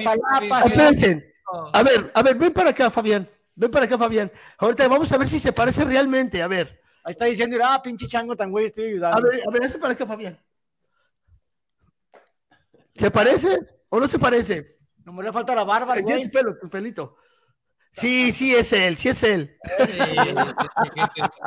[1.73, 3.29] A ver, a ver, ven para acá, Fabián.
[3.55, 4.31] Ven para acá, Fabián.
[4.59, 6.43] Ahorita vamos a ver si se parece realmente.
[6.43, 9.19] A ver, Ahí está diciendo, ah, pinche chango tan güey, estoy ayudando.
[9.19, 10.39] a ver, a ver, hazte para acá, Fabián.
[13.01, 13.59] ¿Se parece
[13.89, 14.77] o no se parece?
[15.05, 16.23] No me le falta la barba, Ay, güey.
[16.25, 17.17] tu pelo, tu pelito.
[17.93, 19.57] Sí, sí es él, sí es él.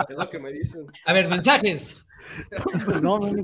[0.10, 0.86] Es lo que me dicen.
[1.06, 2.06] A ver, mensajes.
[3.02, 3.44] No, no, no.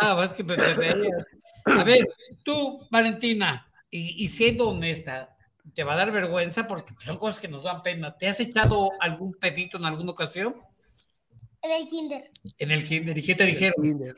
[0.00, 0.54] Ah, pues que me.
[0.54, 2.06] A ver,
[2.44, 5.36] tú, Valentina, y, y siendo honesta,
[5.74, 8.16] te va a dar vergüenza porque son cosas que nos dan pena.
[8.16, 10.56] ¿Te has echado algún pedito en alguna ocasión
[11.62, 13.18] En el kinder en el kinder?
[13.18, 13.74] ¿Y qué te dijeron?
[13.82, 14.16] Kinder.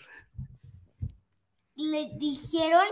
[1.77, 2.87] le dijeron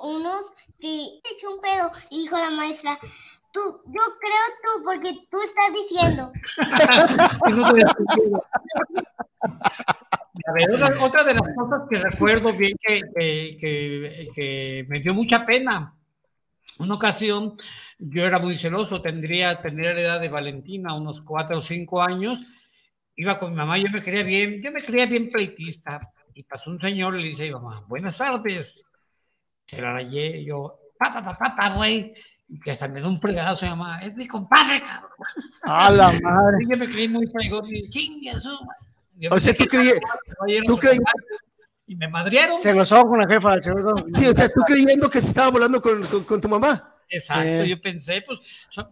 [0.00, 0.42] unos
[0.78, 2.98] que se echó un pedo y dijo la maestra,
[3.52, 6.32] tú, yo creo tú porque tú estás diciendo.
[10.48, 15.00] A ver, otra, otra de las cosas que recuerdo bien que, que- que- que me
[15.00, 15.94] dio mucha pena.
[16.78, 17.54] Una ocasión,
[17.98, 22.52] yo era muy celoso, tendría, tendría la edad de Valentina, unos cuatro o cinco años.
[23.16, 26.12] Iba con mi mamá, yo me creía bien, yo me creía bien pleitista.
[26.34, 28.84] Y pasó un señor y le dice mamá, buenas tardes.
[29.66, 32.14] Se la rayé, y yo, papá, papá, papá, güey.
[32.48, 35.10] Y que hasta me dio un fregazo mi mamá, es mi compadre, cabrón.
[35.62, 36.58] A la madre.
[36.62, 38.50] Y yo me creí muy fregón y chingue su
[39.30, 39.98] O sea, tú que creí-
[40.38, 40.78] caballeros tú
[41.88, 42.54] Y me madrearon.
[42.56, 43.60] Se lo con la jefa.
[43.62, 46.92] Sí, o sea, tú creyendo que se estaba volando con, con- con tu mamá.
[47.08, 47.68] Exacto, Eh.
[47.68, 48.40] yo pensé, pues,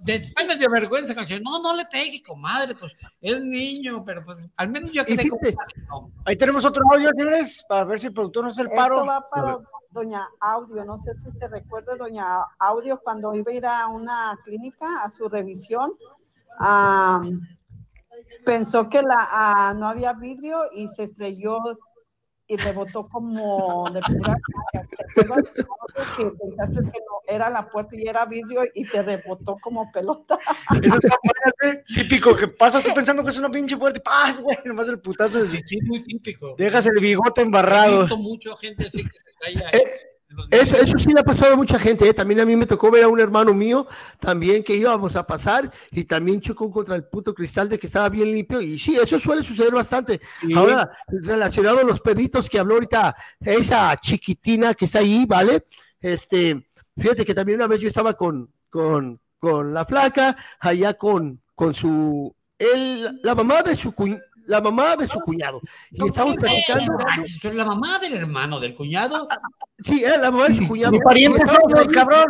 [0.01, 1.43] después me dio vergüenza, canción.
[1.43, 6.13] No, no le pegue, comadre, pues, es niño, pero pues, al menos yo quedé como.
[6.25, 8.97] Ahí tenemos otro audio, señores, para ver si el productor nos hace el paro.
[8.97, 9.59] Esto va para
[9.95, 10.85] doña Audio.
[10.85, 12.25] No sé si te recuerda, doña
[12.59, 15.93] Audio, cuando iba a ir a una clínica a su revisión,
[16.59, 17.23] ah,
[18.45, 21.59] pensó que la, ah, no había vidrio y se estrelló
[22.47, 24.89] y rebotó como de pura caca.
[25.15, 25.53] ¿Te acuerdas
[26.17, 30.39] que pensaste que no era la puerta y era vidrio y te rebotó como pelota?
[30.83, 31.85] Eso bueno, ¿eh?
[31.95, 34.59] típico, que pasas tú pensando que es una pinche puerta y ¡paz, güey!
[34.65, 35.51] Nomás el putazo de...
[35.51, 36.55] Sí, sí, muy típico.
[36.59, 38.01] Dejas el bigote He embarrado.
[38.01, 39.65] visto mucho gente así que se ahí los
[40.51, 42.15] Eso, eso sí le ha pasado a mucha gente, ¿eh?
[42.15, 43.87] también a mí me tocó ver a un hermano mío
[44.19, 48.09] también que íbamos a pasar y también chocó contra el puto cristal de que estaba
[48.09, 50.21] bien limpio y sí, eso suele suceder bastante.
[50.41, 50.53] Sí.
[50.55, 55.67] Ahora, relacionado a los peditos que habló ahorita esa chiquitina que está ahí, ¿vale?
[56.01, 61.41] Este, fíjate que también una vez yo estaba con, con, con la flaca, allá con,
[61.55, 65.61] con su, él, la mamá de su cuñ- la mamá de su cuñado.
[65.91, 66.97] Y estábamos platicando.
[67.25, 69.29] Eso es la mamá del hermano, del cuñado.
[69.85, 70.93] Sí, era la mamá de su cuñado.
[70.93, 72.27] Mi pariente Y estábamos cabrón.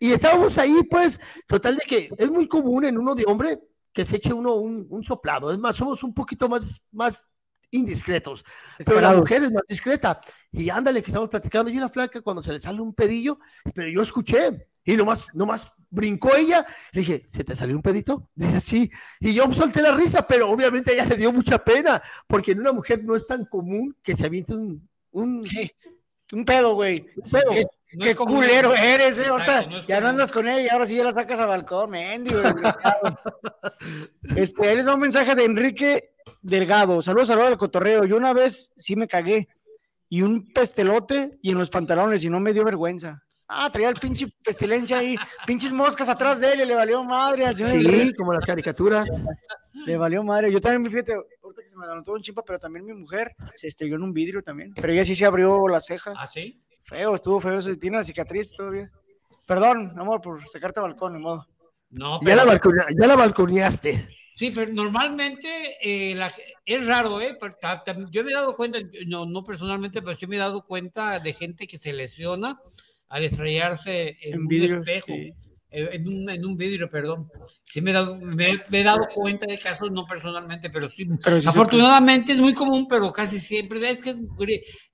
[0.00, 3.58] Y estábamos ahí, pues, total de que es muy común en uno de hombre
[3.92, 5.50] que se eche uno un, un soplado.
[5.50, 7.24] Es más, somos un poquito más, más
[7.70, 8.44] indiscretos.
[8.84, 10.20] Pero la mujer es más discreta.
[10.52, 11.70] Y ándale, que estamos platicando.
[11.70, 13.38] Y la flaca, cuando se le sale un pedillo,
[13.74, 14.67] pero yo escuché.
[14.84, 16.66] Y nomás, nomás brincó ella.
[16.92, 18.28] Le dije, ¿se te salió un pedito?
[18.34, 18.90] Dice, sí.
[19.20, 22.60] Y yo solté la risa, pero obviamente a ella le dio mucha pena, porque en
[22.60, 25.44] una mujer no es tan común que se aviente un, un,
[26.32, 27.06] Un pedo, güey.
[27.16, 27.50] un pedo.
[27.52, 28.36] Qué, No qué es común.
[28.36, 29.22] culero eres, eh.
[29.22, 31.92] Exacto, no ya no andas con ella y ahora sí ya la sacas al balcón,
[31.92, 33.18] desgraciado.
[34.36, 36.10] este, da un mensaje de Enrique
[36.42, 37.00] Delgado.
[37.00, 38.04] Saludos, saludos al cotorreo.
[38.04, 39.48] Yo una vez sí me cagué
[40.10, 43.22] y un pestelote y en los pantalones y no me dio vergüenza.
[43.50, 47.46] Ah, traía el pinche pestilencia ahí, pinches moscas atrás de él y le valió madre
[47.46, 49.08] al señor Sí, como las caricaturas.
[49.86, 50.52] Le valió madre.
[50.52, 53.68] Yo también, fíjate, ahorita que se me levantó un chimpa, pero también mi mujer se
[53.68, 54.74] estrelló en un vidrio también.
[54.74, 56.12] Pero ella sí se abrió la ceja.
[56.16, 56.60] ¿Ah, sí?
[56.84, 57.62] Feo, estuvo feo.
[57.62, 58.90] se- Tiene la cicatriz todavía.
[59.46, 61.46] Perdón, amor, por sacarte al balcón, ni modo.
[61.90, 64.08] No, Ya la, pero, balconea- ya la balconeaste.
[64.36, 65.48] sí, pero normalmente
[65.80, 66.30] eh, la-
[66.66, 67.38] es raro, ¿eh?
[67.40, 67.56] Pero
[68.10, 71.32] yo me he dado cuenta, no, no personalmente, pero sí me he dado cuenta de
[71.32, 72.60] gente que se lesiona
[73.08, 75.32] al estrellarse en, En un vidrios, espejo, sí.
[75.70, 77.28] eh, en, un, en un vidrio, perdón.
[77.62, 81.06] Sí me he dado, me, me he dado cuenta de casos, no personalmente, pero sí.
[81.22, 84.14] Pero sí Afortunadamente es muy común, pero casi siempre es que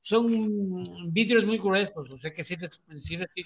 [0.01, 2.83] son vidrios muy gruesos, o sea que sí, les-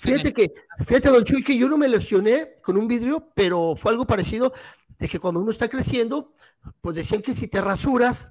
[0.00, 0.52] Fíjate que,
[0.86, 4.52] fíjate, don Chuy, que yo no me lesioné con un vidrio, pero fue algo parecido
[4.98, 6.34] de que cuando uno está creciendo,
[6.80, 8.28] pues decían que si te rasuras,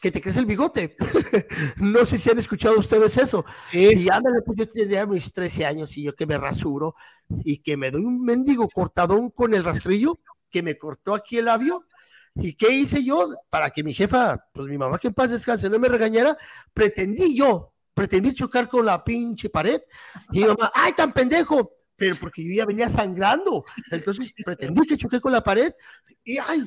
[0.00, 0.96] que te crece el bigote.
[1.76, 3.44] no sé si han escuchado ustedes eso.
[3.70, 3.90] Sí.
[3.94, 6.94] Y ándale, pues yo tenía mis 13 años y yo que me rasuro
[7.44, 11.46] y que me doy un mendigo cortadón con el rastrillo que me cortó aquí el
[11.46, 11.84] labio.
[12.34, 13.34] ¿Y qué hice yo?
[13.50, 16.38] Para que mi jefa, pues mi mamá que en paz descanse, no me regañara,
[16.72, 19.80] pretendí yo, pretendí chocar con la pinche pared.
[20.32, 21.72] Y mi mamá, ¡ay, tan pendejo!
[21.96, 23.64] Pero porque yo ya venía sangrando.
[23.90, 25.72] Entonces pretendí que choqué con la pared
[26.22, 26.62] y ¡ay!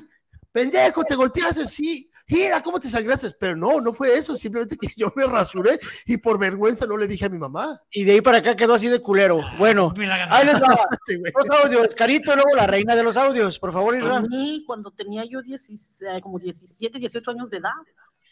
[0.52, 2.11] Pendejo, te golpeaste, sí.
[2.32, 3.32] Mira, ¿cómo te sangraste?
[3.40, 7.08] Pero no, no fue eso, simplemente que yo me rasuré y por vergüenza no le
[7.08, 7.78] dije a mi mamá.
[7.92, 9.42] Y de ahí para acá quedó así de culero.
[9.60, 10.68] Bueno, Me la ahí les va.
[11.48, 13.60] Los audios, Carito, luego la reina de los audios.
[13.60, 14.22] Por favor, A Isra.
[14.22, 17.70] mí, cuando tenía yo 16, eh, como 17, 18 años de edad,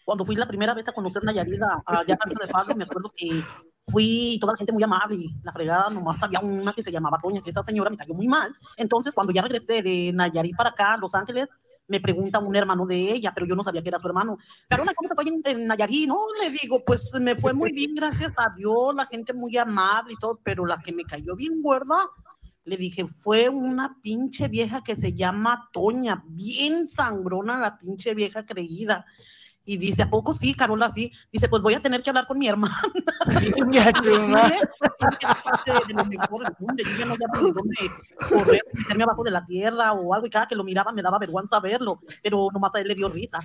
[0.06, 2.86] cuando fui la primera vez a conocer Nayarit, a- allá a Casa de Pablo, me
[2.86, 3.42] acuerdo que
[3.92, 7.18] fui toda la gente muy amable y la fregada, nomás había una que se llamaba
[7.22, 8.56] Toña, que esa señora me cayó muy mal.
[8.78, 11.50] Entonces, cuando ya regresé de Nayarit para acá, Los Ángeles,
[11.90, 14.38] me pregunta un hermano de ella, pero yo no sabía que era su hermano.
[14.68, 16.08] Carona, ¿cómo te en, en?
[16.08, 20.14] No, le digo, pues me fue muy bien, gracias a Dios, la gente muy amable
[20.14, 22.08] y todo, pero la que me cayó bien gorda,
[22.64, 28.46] le dije, fue una pinche vieja que se llama Toña, bien sangrona la pinche vieja
[28.46, 29.06] creída.
[29.70, 30.92] Y dice, ¿a poco sí, Carola?
[30.92, 31.12] Sí.
[31.32, 32.76] Dice, pues voy a tener que hablar con mi hermana.
[33.28, 34.02] Mejor
[36.42, 36.84] del mundo.
[36.84, 37.76] Yo ya no sabía dónde
[38.28, 40.26] correr, meterme abajo de la tierra o algo.
[40.26, 42.02] Y cada que lo miraba me daba vergüenza verlo.
[42.24, 43.38] Pero nomás a él le dio risa.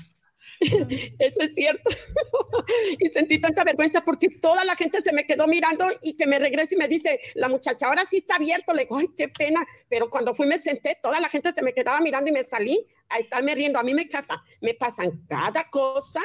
[1.18, 1.90] Eso es cierto.
[3.00, 6.38] y sentí tanta vergüenza porque toda la gente se me quedó mirando y que me
[6.38, 8.72] regrese y me dice, la muchacha ahora sí está abierto.
[8.72, 9.62] Le digo, ay, qué pena.
[9.90, 12.88] Pero cuando fui me senté, toda la gente se me quedaba mirando y me salí
[13.08, 13.78] a estarme riendo.
[13.78, 16.20] A mí me casa, me pasan cada cosa.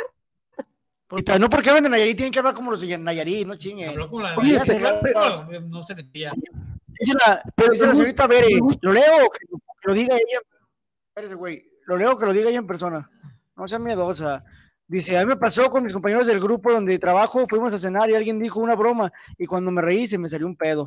[1.39, 3.89] No porque hablan de Nayarit, tienen que hablar como los de Nayarit, no chinguen.
[3.89, 6.32] Habló como la Oye, de- pero- no, se metía.
[7.00, 10.39] Dice la, dice la señorita Bere, lo leo, que lo, que lo diga ella.
[11.08, 11.65] Espérese, güey.
[11.88, 13.10] Lo leo que lo diga ella en persona.
[13.56, 14.44] No sea miedosa.
[14.88, 18.10] Dice, a mí me pasó con mis compañeros del grupo donde trabajo, fuimos a cenar
[18.10, 20.86] y alguien dijo una broma y cuando me reí se me salió un pedo.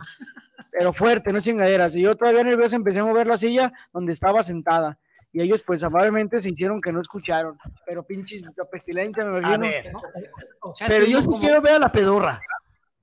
[0.70, 1.96] Pero fuerte, no chingaderas.
[1.96, 4.98] Y yo todavía nervioso empecé a mover la silla donde estaba sentada.
[5.32, 7.56] Y ellos pues amablemente se hicieron que no escucharon.
[7.86, 9.92] Pero pinches, la pestilencia me A ver.
[10.60, 12.40] O sea, Pero yo sí como- quiero ver a la pedorra.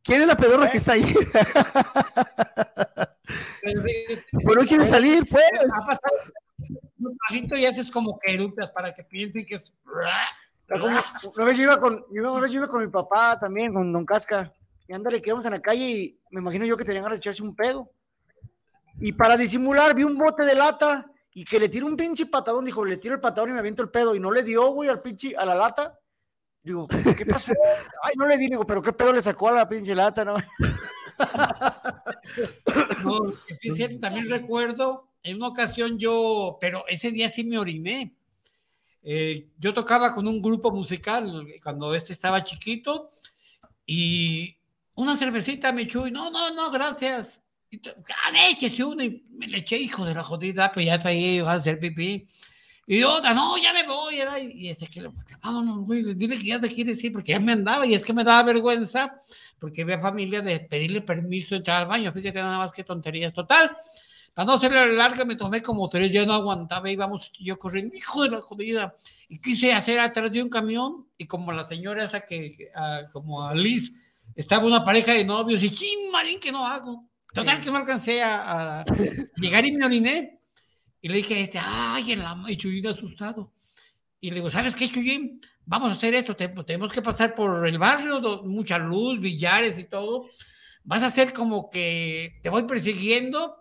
[0.03, 1.03] ¿Quién es la pedorra que está ahí?
[3.61, 5.43] Pues no quiere salir, pues.
[5.79, 6.01] ha pasado
[6.99, 9.73] un y haces como que eructas para que piensen que es.
[10.67, 10.99] Como-
[11.35, 14.05] Una vez yo iba con, una vez yo iba con mi papá también, con Don
[14.05, 14.51] Casca.
[14.87, 17.21] Y ándale, que íbamos en la calle y me imagino yo que tenían ganas de
[17.21, 17.91] echarse un pedo.
[18.99, 22.65] Y para disimular, vi un bote de lata y que le tiro un pinche patadón.
[22.65, 24.15] Dijo, le tiro el patadón y me aviento el pedo.
[24.15, 25.99] Y no le dio, güey, al pinche, a la lata.
[26.61, 27.53] Digo, ¿qué pasó?
[28.03, 30.35] Ay, no le di, digo, pero qué pedo le sacó a la pinche lata, ¿no?
[33.03, 33.19] No,
[33.59, 38.15] sí, cierto, también recuerdo, en una ocasión yo, pero ese día sí me oriné.
[39.01, 43.07] Eh, yo tocaba con un grupo musical cuando este estaba chiquito
[43.85, 44.57] y
[44.95, 47.41] una cervecita me echó y no, no, no, gracias.
[47.71, 47.91] Y to-
[48.25, 51.51] ah, échese una y me le eché, hijo de la jodida, pues ya traía iba
[51.51, 52.23] a hacer pipí.
[52.87, 54.17] Y otra, no, ya me voy.
[54.17, 54.39] ¿verdad?
[54.41, 55.11] Y este que le
[55.43, 58.13] vámonos, güey, dile que ya te quieres ir, porque ya me andaba y es que
[58.13, 59.13] me daba vergüenza,
[59.59, 62.11] porque había familia de pedirle permiso de entrar al baño.
[62.11, 63.31] Fíjate nada más que tonterías.
[63.33, 63.71] Total,
[64.33, 68.23] para no hacerle larga, me tomé como tres, ya no aguantaba, íbamos yo corriendo, hijo
[68.23, 68.95] de la jodida.
[69.27, 73.03] Y quise hacer atrás de un camión, y como la señora esa que, que, ah,
[73.11, 73.91] como a Liz,
[74.35, 77.08] estaba una pareja de novios, y ching, marín, ¿qué no hago?
[77.33, 78.83] Total, que no alcancé a, a
[79.37, 80.39] llegar y me oriné.
[81.01, 83.53] Y le dije a este, ay, en la y Chuyín asustado.
[84.19, 85.39] Y le digo, ¿sabes qué, Chuyín?
[85.65, 89.77] Vamos a hacer esto, te- tenemos que pasar por el barrio, do- mucha luz, billares
[89.77, 90.25] y todo.
[90.83, 93.55] Vas a hacer como que te voy persiguiendo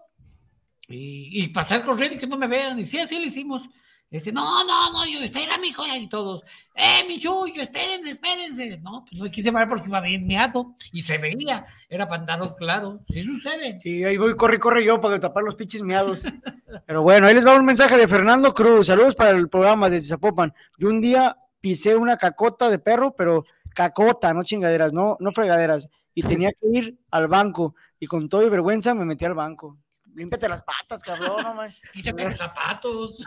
[0.89, 2.79] y, y pasar corriendo y que no me vean.
[2.81, 3.63] Y sí, así lo hicimos.
[4.11, 6.43] Este, no, no, no, yo, espérame, hijo, y todos,
[6.75, 8.79] eh, mi chuyo, espérense, espérense.
[8.79, 13.01] No, pues no quise parar porque iba bien meado y se veía, era andarlo claro.
[13.09, 13.79] Sí sucede.
[13.79, 16.25] Sí, ahí voy, corre, corre yo para tapar los pinches miados.
[16.87, 18.87] Pero bueno, ahí les va un mensaje de Fernando Cruz.
[18.87, 20.55] Saludos para el programa de Zapopan.
[20.79, 23.45] Yo un día pisé una cacota de perro, pero
[23.75, 25.89] cacota, no chingaderas, no, no fregaderas.
[26.15, 27.75] Y tenía que ir al banco.
[28.01, 29.77] Y con todo y vergüenza me metí al banco.
[30.19, 31.71] Límpiate las patas, cabrón, no man.
[31.93, 33.25] Quítate los zapatos.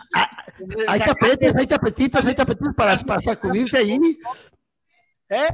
[0.86, 3.98] Hay tapetes, hay tapetitos, hay tapetitos para, para sacudirte ahí.
[5.30, 5.48] ¿Eh?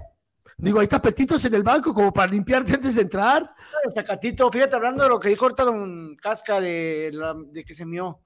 [0.56, 3.48] Digo, hay tapetitos en el banco como para limpiarte antes de entrar.
[3.84, 7.74] El Zacatito, fíjate, hablando de lo que dijo ahorita Don Casca de, la- de que
[7.74, 8.20] se mió.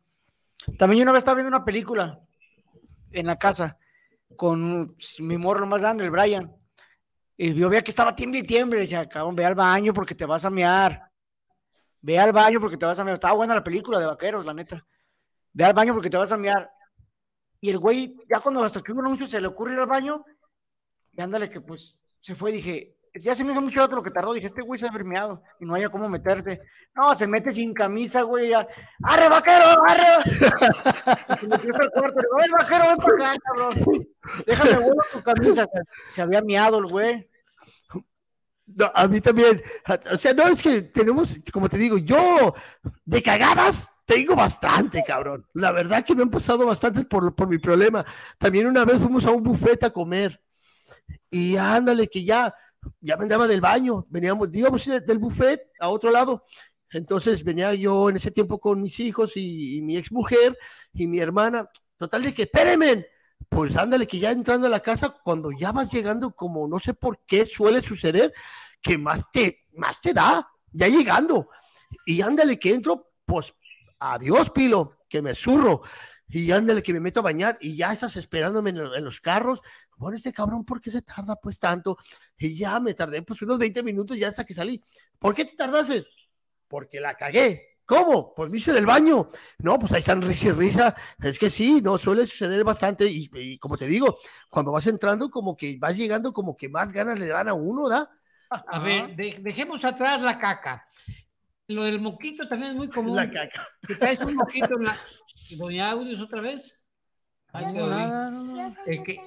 [0.79, 2.19] También yo una vez estaba viendo una película
[3.11, 3.77] en la casa
[4.37, 6.51] con mi morro más grande, el Brian.
[7.37, 8.79] Y yo veía que estaba tiemble y tiemble.
[8.79, 11.11] y Decía, cabrón, ve al baño porque te vas a mear.
[12.03, 13.15] Ve al baño porque te vas a mear.
[13.15, 14.85] Estaba buena la película de vaqueros, la neta.
[15.53, 16.71] Ve al baño porque te vas a mear.
[17.61, 20.25] Y el güey, ya cuando hasta que un anuncio se le ocurre ir al baño,
[21.13, 24.11] y ándale que pues se fue, dije, ya se me hizo mucho rato lo que
[24.11, 26.61] tardó, dije, este güey se ha vermeado y no haya cómo meterse.
[26.95, 28.67] No, se mete sin camisa, güey, ya,
[29.05, 30.35] ¡arre, vaquero, arre!
[31.39, 34.09] se metió el cuarto, le digo, ¡ay, vaquero, ven para acá, cabrón!
[34.47, 35.69] Déjame, vuelo tu camisa.
[36.09, 37.29] Se había miado el güey.
[38.75, 39.63] No, a mí también.
[40.13, 42.55] O sea, no es que tenemos, como te digo, yo
[43.05, 45.47] de cagadas tengo bastante, cabrón.
[45.55, 48.05] La verdad que me han pasado bastantes por, por mi problema.
[48.39, 50.41] También una vez fuimos a un buffet a comer
[51.31, 52.55] y ándale que ya,
[53.01, 54.07] ya me andaba del baño.
[54.09, 56.45] Veníamos, digamos, del buffet a otro lado.
[56.91, 60.57] Entonces venía yo en ese tiempo con mis hijos y, y mi ex mujer
[60.93, 61.69] y mi hermana.
[61.97, 63.07] Total de que, espérenme,
[63.55, 66.95] pues ándale que ya entrando a la casa, cuando ya vas llegando, como no sé
[66.95, 68.33] por qué suele suceder,
[68.81, 71.51] que más te, más te da, ya llegando.
[72.07, 73.55] Y ándale que entro, pues
[73.99, 75.83] adiós, Pilo, que me zurro.
[76.29, 79.61] Y ándale que me meto a bañar y ya estás esperándome en, en los carros.
[79.99, 81.99] Bueno, este cabrón, ¿por qué se tarda pues tanto?
[82.39, 84.83] Y ya me tardé pues unos 20 minutos ya hasta que salí.
[85.19, 86.07] ¿Por qué te tardaste?
[86.69, 87.72] Porque la cagué.
[87.87, 88.33] ¿Cómo?
[88.35, 89.31] Pues me hice del baño.
[89.59, 90.95] No, pues ahí están risa y risa.
[91.23, 93.07] Es que sí, no, suele suceder bastante.
[93.07, 94.19] Y, y como te digo,
[94.49, 97.89] cuando vas entrando, como que vas llegando, como que más ganas le dan a uno,
[97.89, 98.09] ¿da?
[98.51, 100.85] A ver, de- dejemos atrás la caca.
[101.69, 103.17] Lo del moquito también es muy común.
[103.17, 103.67] La caca.
[103.87, 104.97] Que traes un moquito en la.
[105.57, 106.79] Doña Audios otra vez.
[107.53, 107.93] Ay, te oí.
[108.87, 109.19] El que-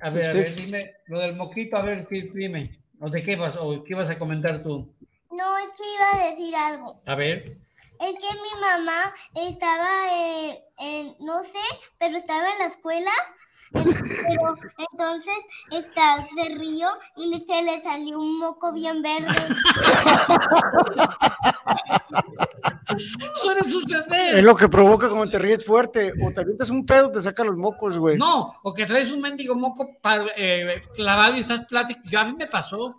[0.00, 0.92] A ver, a ver, dime.
[1.06, 2.82] Lo del moquito, a ver, ¿qué- dime.
[3.00, 4.94] ¿O de qué vas, o qué vas a comentar tú?
[5.30, 7.02] No, es que iba a decir algo.
[7.06, 7.58] A ver.
[8.00, 11.58] Es que mi mamá estaba eh, en, no sé,
[11.98, 13.10] pero estaba en la escuela,
[13.72, 14.54] en- pero
[14.92, 15.34] entonces
[15.70, 19.32] está, se rió y le- se le salió un moco bien verde.
[23.34, 24.36] Suele suceder.
[24.38, 26.12] Es lo que provoca cuando te ríes fuerte.
[26.22, 28.16] O te avientas un pedo, te saca los mocos, güey.
[28.16, 32.02] No, o que traes un mendigo moco para, eh, clavado y esas pláticas.
[32.10, 32.96] Yo a mí me pasó.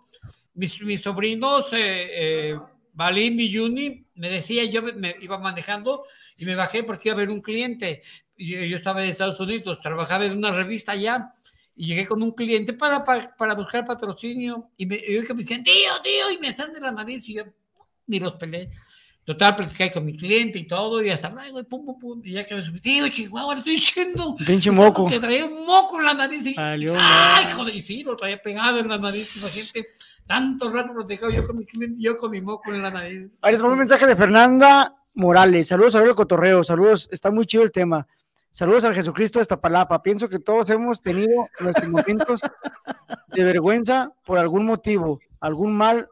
[0.53, 2.59] Mis, mis sobrinos, eh, eh,
[2.99, 6.03] Y Juni, me decía, yo me, iba manejando
[6.35, 8.01] y me bajé porque iba a ver un cliente.
[8.35, 11.29] Yo, yo estaba en Estados Unidos, trabajaba en una revista allá
[11.75, 15.63] y llegué con un cliente para, para, para buscar patrocinio y me, y me decían,
[15.63, 17.43] tío, tío, y me están de la nariz y yo
[18.07, 18.71] ni los peleé.
[19.27, 22.31] Total, platicé con mi cliente y todo, y hasta luego, y pum, pum, pum, y
[22.31, 24.37] ya que me subí, tío, chihuahua, le estoy diciendo.
[24.37, 25.05] Pinche moco.
[25.05, 26.45] Que traía un moco en la nariz.
[26.45, 29.35] Y, Valió ay, joder, y sí, lo traía pegado en la nariz.
[29.35, 29.85] Imagínate,
[30.25, 33.37] tanto rato platicado yo con mi cliente, yo con mi moco en la nariz.
[33.41, 35.67] Ahí les pongo un mensaje de Fernanda Morales.
[35.67, 36.63] Saludos a ver el cotorreo.
[36.63, 38.07] Saludos, está muy chido el tema.
[38.51, 40.01] Saludos al Jesucristo de Iztapalapa.
[40.01, 42.39] Pienso que todos hemos tenido nuestros momentos
[43.27, 46.07] de vergüenza por algún motivo, algún mal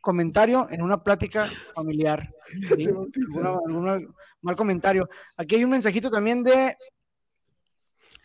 [0.00, 2.28] comentario en una plática familiar.
[2.44, 2.84] ¿sí?
[3.36, 4.00] Alguna- alguna-
[4.42, 5.08] mal comentario.
[5.36, 6.76] Aquí hay un mensajito también de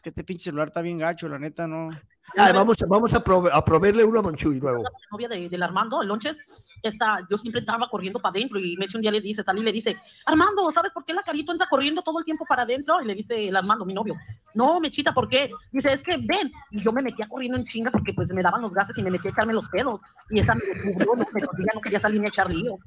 [0.06, 1.90] que este pinche celular está bien gacho, la neta, no.
[2.38, 4.84] Ah, vamos, vamos a, prove- a proveerle uno a Don Chuy luego.
[4.84, 6.38] la novia de, del Armando, el Lonches,
[6.84, 9.64] esta, yo siempre entraba corriendo para adentro y Meche un día le dice, salí y
[9.64, 9.98] le dice,
[10.28, 13.02] Armando, ¿sabes por qué la Carito entra corriendo todo el tiempo para adentro?
[13.02, 14.16] Y le dice el Armando, mi novio,
[14.54, 15.50] no, Mechita, ¿por qué?
[15.72, 18.62] Dice, es que ven, y yo me metía corriendo en chinga porque pues me daban
[18.62, 20.00] los gases y me metía a echarme los pedos,
[20.30, 22.78] y esa me descubrió, no, me ya no quería salir ni a echar lío.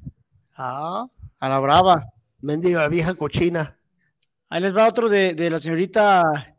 [0.55, 1.05] Ah,
[1.37, 2.05] a la brava.
[2.41, 3.77] Mendiga vieja cochina.
[4.47, 6.55] Ahí les va otro de, de la señorita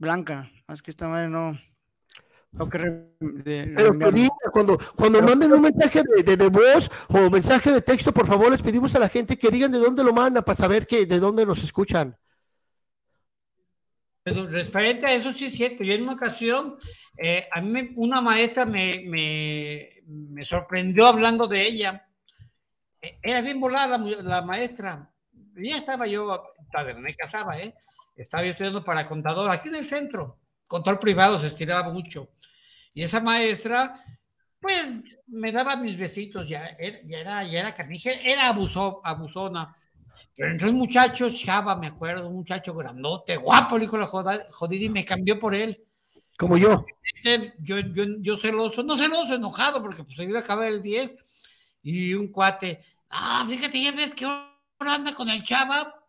[0.00, 0.50] Blanca.
[0.66, 1.56] Ah, Es que esta madre no.
[2.50, 3.92] Tengo que re- de- Pero
[4.52, 8.50] cuando, cuando manden un mensaje de, de- de voz o mensaje de texto, por favor,
[8.50, 11.20] les pedimos a la gente que digan de dónde lo mandan para saber que de
[11.20, 12.16] dónde nos escuchan.
[14.24, 15.84] Pero referente a eso sí es cierto.
[15.84, 16.76] Yo en una ocasión,
[17.16, 22.06] eh, a mí me- una maestra me, me, me sorprendió hablando de ella.
[23.00, 25.10] Eh, Era bien volada la, maestra.
[25.56, 26.42] Ya estaba yo,
[26.72, 27.74] todavía no me casaba, ¿eh?
[28.16, 30.38] Estaba yo estudiando para contador, aquí en el centro.
[30.66, 32.30] Contador privado se estiraba mucho.
[32.94, 34.04] Y esa maestra,
[34.60, 37.74] pues, me daba mis besitos, ya era, ya era, ya
[38.22, 39.72] era abusó, abusona.
[40.36, 44.46] Pero entró un muchacho, chava, me acuerdo, un muchacho grandote, guapo, el hijo de la
[44.50, 45.82] jodida, y me cambió por él.
[46.36, 46.84] Como yo.
[47.14, 50.82] Este, Yo, yo, yo celoso, no celoso, enojado, porque pues se iba a acabar el
[50.82, 51.16] 10,
[51.82, 52.80] y un cuate,
[53.10, 55.99] ah, fíjate, ya ves que ahora anda con el chava,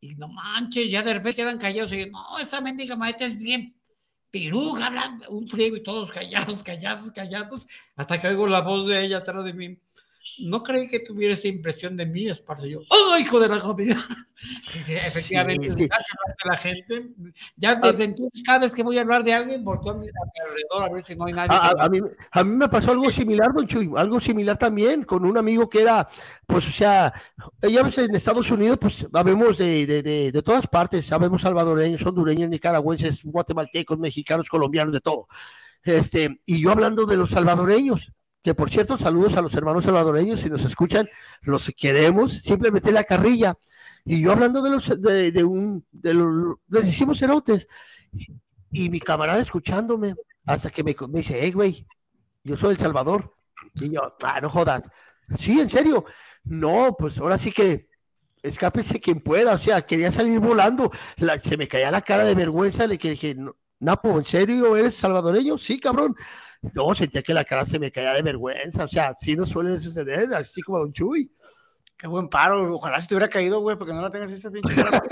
[0.00, 3.38] y no manches, ya de repente quedan callados, y yo, no, esa mendiga maestra es
[3.38, 3.74] bien
[4.30, 9.18] piruja, un friego, y todos callados, callados, callados, hasta que oigo la voz de ella
[9.18, 9.78] atrás de mí.
[10.40, 12.80] No creí que tuviera esa impresión de mí, es para yo.
[12.90, 14.04] ¡Oh, hijo de la jodida!
[14.70, 15.88] Sí, sí, efectivamente, Sí,
[16.44, 17.08] la gente.
[17.56, 20.88] Ya desde entonces, cada vez que voy a hablar de alguien, volteo a mi alrededor
[20.88, 21.56] a ver si no hay nadie.
[21.56, 21.98] A, que a- a mí,
[22.30, 25.82] a mí me pasó algo similar, Don Chuy, algo similar también con un amigo que
[25.82, 26.06] era,
[26.46, 27.12] pues, o sea,
[27.68, 32.06] ya ves, en Estados Unidos, pues, sabemos de, de, de, de todas partes, sabemos salvadoreños,
[32.06, 35.26] hondureños, nicaragüenses, guatemaltecos, mexicanos, colombianos, de todo.
[35.82, 38.12] Este, y yo hablando de los salvadoreños,
[38.54, 41.08] por cierto, saludos a los hermanos salvadoreños, si nos escuchan,
[41.42, 43.54] los queremos, simplemente la carrilla.
[44.04, 47.68] Y yo hablando de los, de, un, de los, les hicimos erotes,
[48.70, 50.14] y mi camarada escuchándome,
[50.46, 51.86] hasta que me, dice, hey, güey,
[52.44, 53.34] yo soy El Salvador.
[53.74, 54.88] Y yo, ah, no jodas.
[55.38, 56.04] Sí, en serio.
[56.44, 57.88] No, pues ahora sí que
[58.42, 59.54] escápese quien pueda.
[59.54, 60.90] O sea, quería salir volando.
[61.16, 62.86] La- se me caía la cara de vergüenza.
[62.86, 65.58] Le que dije, "No, Napo, ¿en serio eres salvadoreño?
[65.58, 66.16] Sí, cabrón.
[66.74, 68.84] No, sentía que la cara se me caía de vergüenza.
[68.84, 71.30] O sea, sí nos suele suceder, así como Don Chuy.
[71.96, 72.74] Qué buen paro.
[72.74, 74.74] Ojalá se te hubiera caído, güey, porque no la tengas esa pinche.
[74.74, 75.02] cara.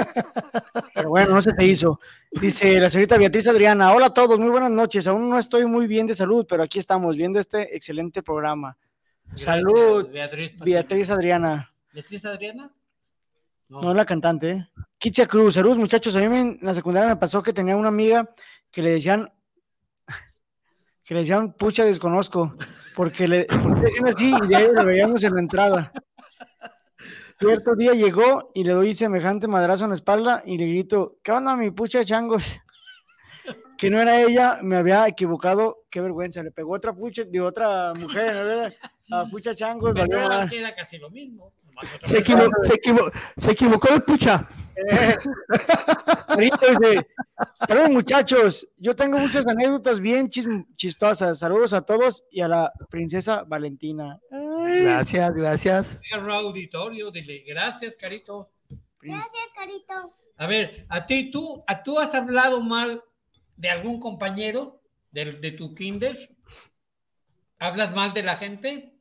[0.94, 1.98] Pero bueno, no se te hizo.
[2.30, 3.92] Dice la señorita Beatriz Adriana.
[3.92, 5.06] Hola a todos, muy buenas noches.
[5.08, 8.76] Aún no estoy muy bien de salud, pero aquí estamos viendo este excelente programa.
[9.34, 10.52] Salud, Beatriz.
[10.64, 11.72] Beatriz Adriana.
[11.92, 12.70] ¿Beatriz Adriana?
[13.68, 14.68] No es la cantante, ¿eh?
[14.98, 16.14] Kitia Cruz, saludos muchachos.
[16.14, 18.32] A mí me- en la secundaria me pasó que tenía una amiga
[18.70, 19.28] que le decían,
[21.06, 22.54] que le decían pucha desconozco,
[22.96, 25.92] porque le, porque decían así y de ahí lo veíamos en la entrada.
[27.38, 31.32] Cierto día llegó y le doy semejante madrazo en la espalda y le grito, ¿qué
[31.32, 32.44] onda mi pucha changos?
[33.76, 37.92] Que no era ella, me había equivocado, qué vergüenza, le pegó otra pucha, de otra
[37.94, 38.72] mujer,
[39.10, 39.16] ¿no?
[39.18, 40.48] A pucha changos, Pero era, madre.
[40.48, 41.52] que era casi lo mismo.
[42.04, 44.48] Se, equivo- se, equivo- se equivocó de pucha.
[47.66, 51.38] Saludos muchachos, yo tengo muchas anécdotas bien chis- chistosas.
[51.38, 54.20] Saludos a todos y a la princesa Valentina.
[54.30, 56.00] Ay, Gracias, gracias.
[56.12, 58.50] Auditorio, dile gracias, Carito.
[59.00, 60.10] Gracias, Carito.
[60.38, 63.02] A ver, a ti, tú, a tú has hablado mal
[63.56, 64.80] de algún compañero
[65.12, 66.16] de, de tu kinder.
[67.58, 68.92] ¿Hablas mal de la gente?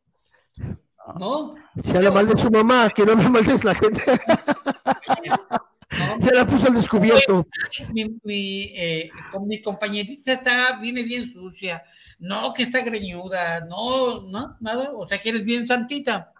[1.20, 1.54] ¿no?
[1.84, 4.02] Si habla mal de su mamá, que no hable mal de la gente.
[6.20, 7.48] Ya la puso al descubierto.
[7.94, 11.82] Mi, mi, eh, con mi compañerita está, viene bien sucia.
[12.20, 13.62] No, que está greñuda.
[13.62, 14.92] No, no, nada.
[14.94, 16.32] O sea, que eres bien santita.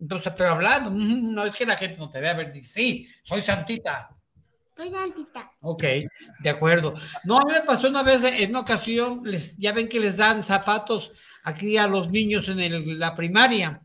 [0.00, 3.08] Entonces, pero hablando, no es que la gente no te vea, a ver, dice, sí,
[3.22, 4.08] soy santita.
[4.76, 5.50] Soy santita.
[5.60, 5.82] Ok,
[6.40, 6.94] de acuerdo.
[7.24, 10.16] No, a mí me pasó una vez, en una ocasión, les, ya ven que les
[10.18, 11.10] dan zapatos
[11.42, 13.82] aquí a los niños en el- la primaria.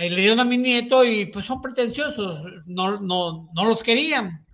[0.00, 4.46] Eh, le dieron a mi nieto y pues son pretenciosos, no, no, no los querían.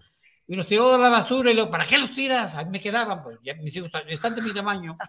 [0.48, 2.52] Y los tiró a la basura y le digo, ¿para qué los tiras?
[2.56, 4.96] A mí me quedaban, pues ya mis hijos están, de mi tamaño.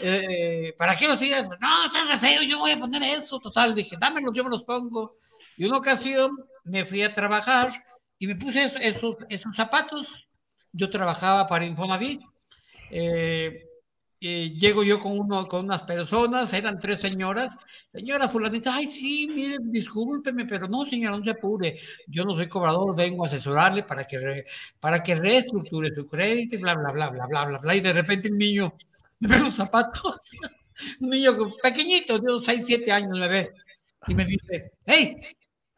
[0.00, 1.42] Eh, ¿Para qué los tiras?
[1.60, 3.40] No, están re feos, yo voy a poner eso.
[3.40, 5.16] Total, dije, dámelos, yo me los pongo.
[5.56, 6.30] Y una ocasión
[6.62, 7.84] me fui a trabajar
[8.16, 10.28] y me puse esos, esos, esos zapatos.
[10.70, 12.20] Yo trabajaba para Infonavit.
[12.92, 13.67] Eh,
[14.20, 17.56] eh, llego yo con, uno, con unas personas, eran tres señoras.
[17.92, 21.78] Señora fulanita, ay, sí, mire, discúlpeme, pero no, señora, no se apure.
[22.06, 24.44] Yo no soy cobrador, vengo a asesorarle para que,
[24.80, 27.76] para que reestructure su crédito y bla, bla, bla, bla, bla, bla, bla.
[27.76, 28.74] Y de repente un niño
[29.20, 30.16] me ve los zapatos,
[31.00, 33.50] un niño pequeñito, de unos 6, 7 años me ve
[34.08, 35.16] y me dice, hey,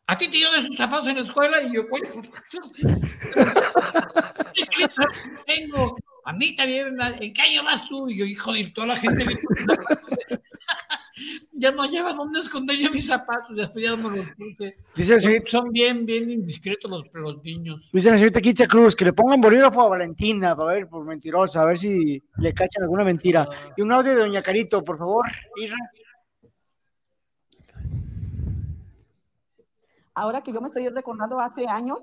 [0.06, 1.62] ¿a ti te dieron esos zapatos en la escuela?
[1.62, 2.00] Y yo, ¿qué
[5.46, 5.96] tengo?
[6.24, 8.08] A mí también, ¿en qué año vas tú?
[8.08, 9.34] Y yo, hijo de toda la gente me-
[11.52, 14.76] ya no lleva dónde esconder yo mis zapatos, después ya no me los puse.
[14.96, 17.88] Dice el Son- señor- Son bien, bien indiscretos los, los niños.
[17.92, 21.62] Dice la señorita Kitsia Cruz que le pongan bolígrafo a Valentina para ver, por mentirosa,
[21.62, 23.48] a ver si le cachan alguna mentira.
[23.76, 25.76] Y un audio de Doña Carito, por favor, Isra.
[30.14, 32.02] Ahora que yo me estoy recordando hace años,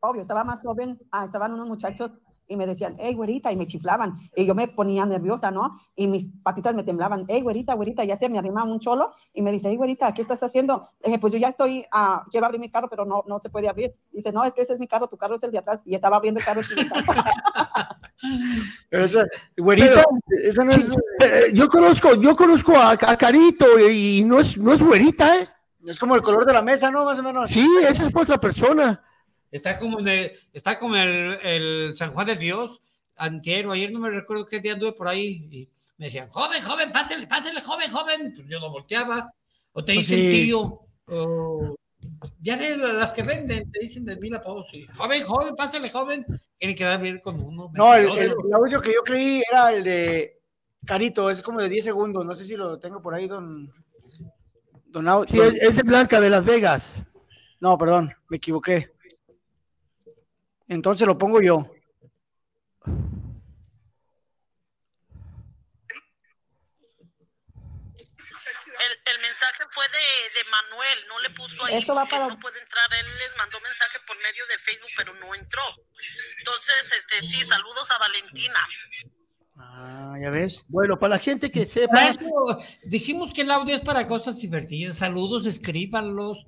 [0.00, 2.12] obvio, estaba más joven, ah, estaban unos muchachos
[2.46, 5.70] y me decían, hey, güerita, y me chiflaban, y yo me ponía nerviosa, ¿no?
[5.96, 9.42] Y mis patitas me temblaban, hey, güerita, güerita, ya se me arrima un cholo, y
[9.42, 10.88] me dice, hey, güerita, ¿qué estás haciendo?
[11.00, 13.48] Le dije, pues yo ya estoy, ah, quiero abrir mi carro, pero no, no se
[13.50, 13.94] puede abrir.
[14.12, 15.94] Dice, no, es que ese es mi carro, tu carro es el de atrás, y
[15.94, 16.60] estaba abriendo el carro.
[18.90, 19.24] Pero esa,
[19.56, 20.90] güerita, Pero- esa no es.
[21.20, 25.38] eh, yo conozco, yo conozco a, a Carito y, y no es, no es güerita,
[25.38, 25.48] ¿eh?
[25.86, 27.04] Es como el color de la mesa, ¿no?
[27.04, 27.50] Más o menos.
[27.50, 29.02] Sí, esa es otra persona.
[29.54, 32.80] Está como, de, está como el, el San Juan de Dios,
[33.16, 36.90] antiero, ayer no me recuerdo qué día anduve por ahí, y me decían, joven, joven,
[36.90, 39.32] pásele, pásele, joven, joven, pues yo no volteaba,
[39.72, 40.30] o te Pues dicen sí.
[40.46, 41.76] tío, o
[42.40, 46.26] ya ves las que venden, te dicen de mil apodos, y, joven, joven, pásele, joven,
[46.58, 47.70] quieren quedar bien con uno.
[47.74, 50.40] No, el, el- el audio que yo creí era el de
[50.84, 52.26] Carito, es como de 10 segundos.
[52.26, 53.72] No sé si lo tengo por ahí, don.
[54.86, 56.90] Don Au- Sí, don- es, es de Blanca de Las Vegas.
[57.60, 58.92] No, perdón, me equivoqué.
[60.74, 61.70] Entonces lo pongo yo.
[68.84, 71.76] El, el mensaje fue de, de Manuel, no le puso ahí.
[71.76, 75.14] Esto va para- No puede entrar, él les mandó mensaje por medio de Facebook, pero
[75.14, 75.62] no entró.
[76.38, 78.58] Entonces, este, sí, saludos a Valentina.
[79.56, 80.64] Ah, ya ves.
[80.68, 84.98] Bueno, para la gente que sepa, eso dijimos que el audio es para cosas divertidas,
[84.98, 86.44] saludos, escríbanlos.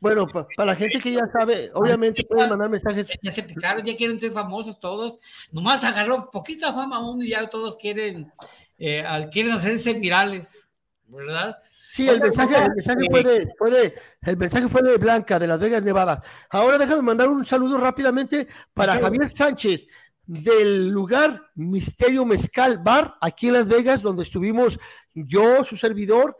[0.00, 3.06] Bueno, pa- para la gente que ya sabe, obviamente pueden mandar mensajes.
[3.22, 5.18] Ya se picaron, ya quieren ser famosos todos.
[5.52, 8.30] Nomás agarró poquita fama uno y ya todos quieren,
[8.78, 10.66] eh, quieren hacerse virales,
[11.06, 11.56] ¿verdad?
[11.90, 15.46] Sí, el mensaje, el mensaje fue de, fue de- el mensaje fue de Blanca, de
[15.46, 16.22] Las Vegas, Nevada.
[16.50, 18.98] Ahora déjame mandar un saludo rápidamente para.
[18.98, 19.86] Javier Sánchez,
[20.26, 24.78] del lugar Misterio Mezcal Bar, aquí en Las Vegas, donde estuvimos
[25.14, 26.36] yo, su servidor,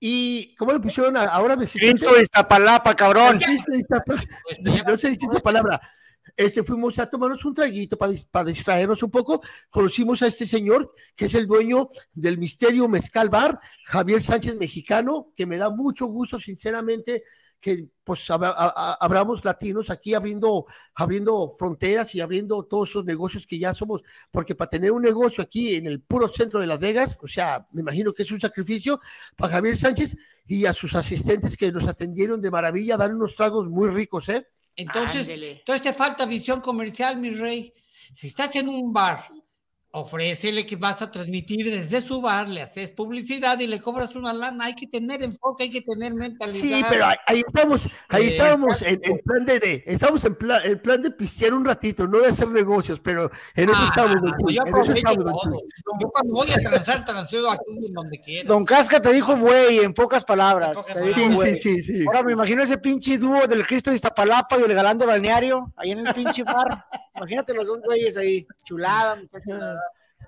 [0.00, 3.38] y ¿cómo le pusieron a- ahora me Cristo de Iztapalapa, cabrón.
[3.38, 4.26] Cristo de Iztapalapa.
[4.90, 5.80] No se dice esa palabra.
[6.36, 9.42] Este, fuimos a tomarnos un traguito para, para distraernos un poco.
[9.68, 15.32] Conocimos a este señor, que es el dueño del Misterio Mezcal Bar, Javier Sánchez Mexicano,
[15.36, 17.24] que me da mucho gusto, sinceramente,
[17.60, 23.74] que pues abramos latinos aquí abriendo, abriendo fronteras y abriendo todos esos negocios que ya
[23.74, 27.28] somos, porque para tener un negocio aquí en el puro centro de Las Vegas, o
[27.28, 29.00] sea, me imagino que es un sacrificio
[29.36, 33.68] para Javier Sánchez y a sus asistentes que nos atendieron de maravilla, dan unos tragos
[33.68, 34.48] muy ricos, ¿eh?
[34.74, 37.74] Entonces, entonces te falta visión comercial, mi rey.
[38.14, 39.28] Si estás en un bar,
[39.92, 44.32] ofrécele que vas a transmitir desde su bar, le haces publicidad y le cobras una
[44.32, 44.66] lana.
[44.66, 46.62] Hay que tener enfoque, hay que tener mentalidad.
[46.62, 50.34] Sí, pero ahí, ahí estamos, ahí Eh, estábamos en, en plan de, de- estamos en
[50.36, 53.86] plan, en plan de pistear un ratito, no de hacer negocios, pero en eso Ah,
[53.88, 55.52] estamos, no, yo en eso estamos, don.
[56.00, 58.48] Yo cuando voy a transar, transeo aquí en donde quiera.
[58.48, 60.76] Don Casca te dijo güey, en pocas palabras.
[60.88, 62.04] En pocas te dijo, Sí, sí, sí, sí.
[62.06, 65.72] Ahora me imagino ese pinche dúo del Cristo de Iztapalapa y el galán de balneario,
[65.76, 66.86] ahí en el pinche bar.
[67.16, 69.18] Imagínate los dos güeyes ahí, chulada.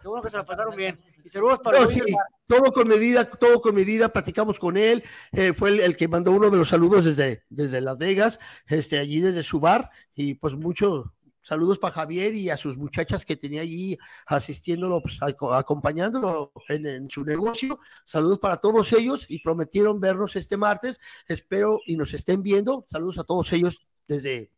[0.00, 0.98] Qué bueno que se la pasaron bien.
[1.24, 2.00] Y saludos para No, sí,
[2.46, 6.32] todo con medida, todo con medida, platicamos con él, eh, fue el, el que mandó
[6.32, 10.54] uno de los saludos desde, desde Las Vegas, este, allí desde su bar, y pues
[10.54, 11.06] muchos
[11.44, 16.86] saludos para Javier y a sus muchachas que tenía allí asistiéndolo, pues, aco- acompañándolo en,
[16.86, 22.12] en su negocio, saludos para todos ellos y prometieron vernos este martes, espero y nos
[22.14, 24.50] estén viendo, saludos a todos ellos desde,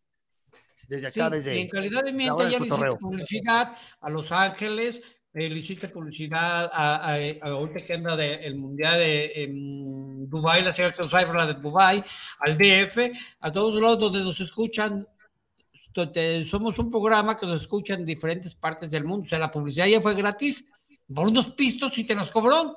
[0.88, 2.98] desde Sí, acá, y desde en calidad de hora ya del le hiciste cotorreo.
[2.98, 5.00] publicidad a Los Ángeles,
[5.34, 10.28] eh, le hiciste publicidad a, a, a ahorita que anda de, el Mundial de em,
[10.28, 12.04] Dubái, la ciudad de Dubái,
[12.38, 13.10] al DF,
[13.40, 15.06] a todos lados donde nos escuchan.
[15.92, 19.26] donde somos un programa que nos escuchan en diferentes partes del mundo.
[19.26, 20.64] O sea, la publicidad ya fue gratis
[21.12, 22.76] por unos pistos y te los cobró.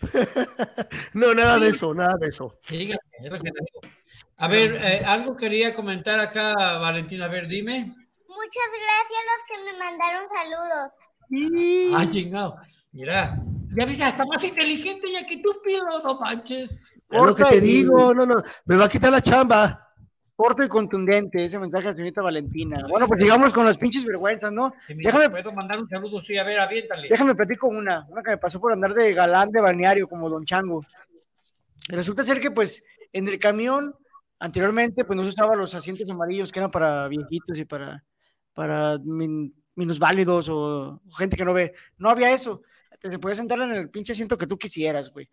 [1.14, 2.58] No, nada de eso, nada de eso.
[2.62, 3.94] Fíjate, es lo que te digo.
[4.36, 7.26] A ver, eh, algo quería comentar acá, Valentina.
[7.26, 7.94] A ver, dime.
[8.28, 11.03] Muchas gracias a los que me mandaron saludos.
[11.94, 12.56] Ah, chingado.
[12.92, 13.40] Mira,
[13.76, 16.78] ya viste, hasta más inteligente ya que tú, Pilo, no manches.
[17.10, 19.80] Es lo que te y- digo, no, no, me va a quitar la chamba.
[20.36, 22.84] Corto y contundente ese mensaje a la señorita Valentina.
[22.88, 24.72] Bueno, pues sigamos con las pinches vergüenzas, ¿no?
[24.84, 27.08] Si me Déjame, puedo mandar un saludo, sí, a ver, aviéntale.
[27.08, 30.44] déjame platico una, una que me pasó por andar de galán de balneario como Don
[30.44, 30.84] Chango.
[31.88, 33.94] Resulta ser que, pues, en el camión,
[34.40, 38.02] anteriormente, pues no se usaban los asientos amarillos que eran para viejitos y para,
[38.54, 41.74] para min- minusválidos o gente que no ve.
[41.98, 42.62] No había eso.
[43.00, 45.28] Te se podía sentar en el pinche asiento que tú quisieras, güey.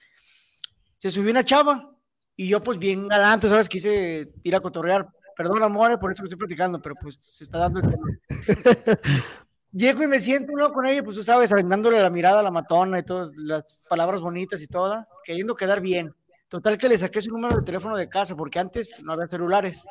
[0.98, 1.90] Se subió una chava
[2.36, 3.70] y yo, pues, bien galante, ¿sabes?
[3.70, 5.08] Quise ir a cotorrear.
[5.36, 8.08] Perdón, amor, por eso que estoy platicando, pero pues se está dando el tema.
[9.72, 12.52] Llego y me siento uno con ella, pues tú sabes, aventándole la mirada a la
[12.52, 16.14] matona y todas las palabras bonitas y toda, queriendo quedar bien.
[16.50, 19.86] Total que le saqué su número de teléfono de casa, porque antes no había celulares.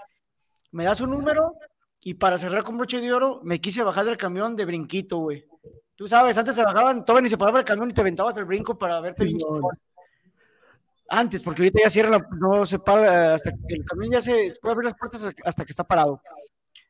[0.73, 1.55] Me da su número
[2.03, 5.45] y para cerrar con broche de oro, me quise bajar del camión de brinquito, güey.
[5.95, 8.47] Tú sabes, antes se bajaban, todavía ni se paraba el camión y te aventabas el
[8.47, 9.79] brinco para verte bien chingón.
[11.09, 14.53] Antes, porque ahorita ya cierra, la- no se para, hasta que el camión ya se
[14.63, 16.23] puede abrir las puertas hasta que está parado.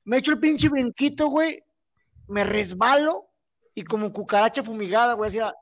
[0.04, 1.62] Me echo el pinche brinquito, güey,
[2.28, 3.26] me resbalo
[3.74, 5.54] y como cucaracha fumigada, güey, hacía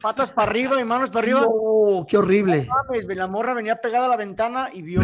[0.00, 1.40] patas para arriba y manos para arriba.
[1.42, 2.64] No, qué horrible.
[2.64, 5.00] No mames, güey, la morra venía pegada a la ventana y vio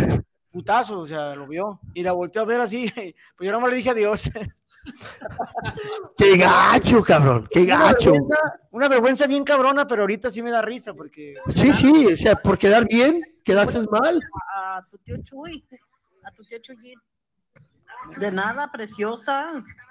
[0.52, 1.80] putazo, o sea, lo vio.
[1.94, 2.86] Y la volteó a ver así,
[3.36, 4.30] pues yo nomás le dije adiós.
[6.18, 8.10] Qué gacho, cabrón, qué Una gacho.
[8.12, 8.36] vergüenza,
[8.70, 11.34] una vergüenza bien cabrona, pero ahorita sí me da risa porque...
[11.54, 14.20] Sí, sí, o sea, por quedar bien, quedaste mal.
[14.56, 15.64] A tu tío Chuy,
[16.24, 16.98] a tu tío Chuyín.
[18.18, 19.46] De nada, preciosa.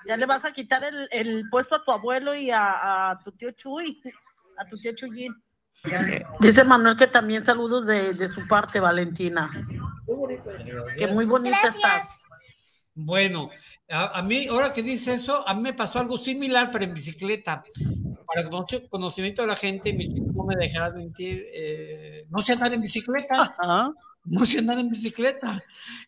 [0.06, 3.32] Ya le vas a quitar el, el puesto a tu abuelo y a, a tu
[3.32, 4.02] tío Chuy,
[4.58, 5.34] a tu tío Chuyín.
[6.40, 9.50] Dice Manuel que también saludos de, de su parte, Valentina.
[10.98, 12.10] Que muy bonita estás.
[12.94, 13.50] Bueno,
[13.90, 16.94] a, a mí, ahora que dice eso, a mí me pasó algo similar, pero en
[16.94, 17.64] bicicleta.
[18.34, 18.50] Para
[18.90, 23.56] conocimiento de la gente, hijos no me dejarán mentir, eh, no sé andar en bicicleta.
[24.24, 25.62] No sé andar en bicicleta.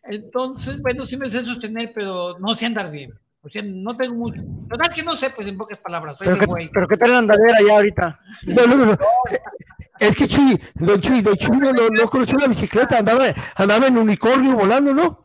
[0.04, 3.14] Entonces, bueno, sí me sé sostener, pero no sé andar bien.
[3.46, 4.42] O sea, no tengo mucho.
[4.70, 6.70] Total que no sé, pues en pocas palabras, soy Pero de qué, güey.
[6.74, 8.20] pero qué tal la andadera ya ahorita.
[8.48, 8.98] No, no, no, no.
[10.00, 13.26] Es que Chuy, don Chuy, don Chuy no, no, no conoció la bicicleta, andaba,
[13.56, 15.20] andaba en unicornio volando, ¿no?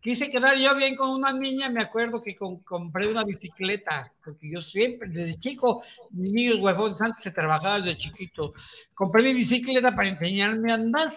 [0.00, 4.50] Quise quedar yo bien con una niña, me acuerdo que con- compré una bicicleta, porque
[4.50, 5.82] yo siempre, desde chico,
[6.12, 8.54] mis niños huevones, antes se trabajaba desde chiquito,
[8.94, 11.10] compré mi bicicleta para enseñarme a andar.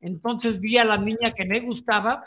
[0.00, 2.22] Entonces vi a la niña que me gustaba,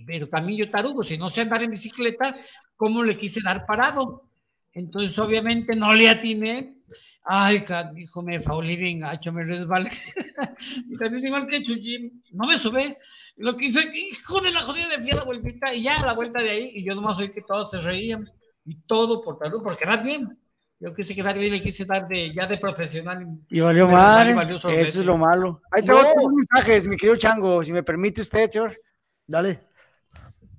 [0.00, 2.36] pero también yo tarugo, si no sé andar en bicicleta,
[2.76, 4.28] ¿cómo le quise dar parado?
[4.72, 6.76] Entonces obviamente no le atiné.
[7.24, 7.62] Ay,
[7.96, 9.90] hijo, me faulí bien gacho, me resbalé.
[10.88, 12.98] y también igual que Chuyín, no me sube.
[13.36, 16.06] Lo que hice, hijo de la jodida, de fui a la vueltita y ya a
[16.06, 18.28] la vuelta de ahí, y yo nomás oí que todos se reían,
[18.64, 20.36] y todo por tarugo, por quedar bien.
[20.80, 23.24] Yo quise quedar bien, le quise dar de, ya de profesional.
[23.48, 24.34] Y valió mal.
[24.34, 24.56] valió.
[24.56, 25.62] Eso es lo malo.
[25.70, 26.02] Ahí te No.
[26.34, 28.76] mensajes, mi querido Chango, si me permite usted, señor.
[29.24, 29.60] Dale.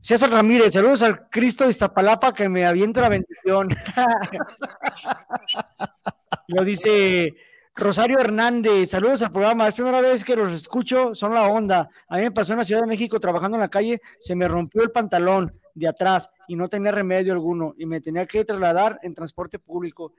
[0.04, 3.70] César Ramírez, saludos al Cristo de Iztapalapa que me avienta la bendición.
[6.48, 7.34] Lo dice
[7.74, 9.70] Rosario Hernández, saludos al programa.
[9.70, 11.90] Es primera vez que los escucho, son la onda.
[12.10, 14.50] A mí me pasó en la Ciudad de México trabajando en la calle, se me
[14.50, 19.00] rompió el pantalón de atrás y no tenía remedio alguno y me tenía que trasladar
[19.04, 20.12] en transporte público.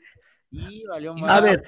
[0.51, 1.31] Y valió mal.
[1.31, 1.65] A ver,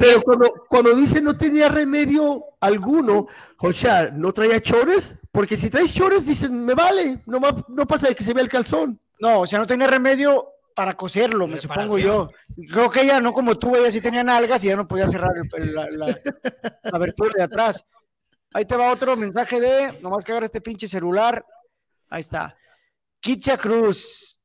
[0.00, 3.26] pero cuando, cuando dice no tenía remedio alguno,
[3.58, 5.14] o sea, ¿no traía chores?
[5.30, 8.48] Porque si traes chores, dicen, me vale, no, no pasa de que se vea el
[8.50, 9.00] calzón.
[9.20, 12.28] No, o sea, no tenía remedio para coserlo, me supongo yo.
[12.72, 15.30] Creo que ella, no como tú, ella sí tenía nalgas y ya no podía cerrar
[15.56, 16.06] el- la, la-
[16.82, 17.86] la abertura de atrás.
[18.52, 21.44] Ahí te va otro mensaje de, nomás que agarra este pinche celular.
[22.10, 22.56] Ahí está.
[23.20, 24.38] Kitsia Cruz.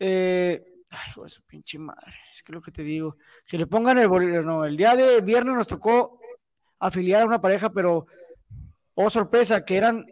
[0.00, 2.14] eh, Ay, hijo de su pinche madre.
[2.38, 3.16] Es que lo que te digo.
[3.46, 4.42] Que le pongan el bolillo.
[4.42, 6.20] No, el día de viernes nos tocó
[6.78, 8.06] afiliar a una pareja, pero,
[8.94, 10.06] oh sorpresa, que eran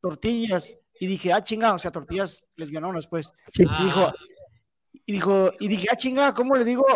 [0.00, 0.72] tortillas.
[0.98, 3.30] Y dije, ah, chinga, o sea, tortillas lesbianonas, pues.
[3.52, 4.12] Y dijo,
[5.04, 6.86] y dijo, y dije, ah, chinga, ¿cómo le digo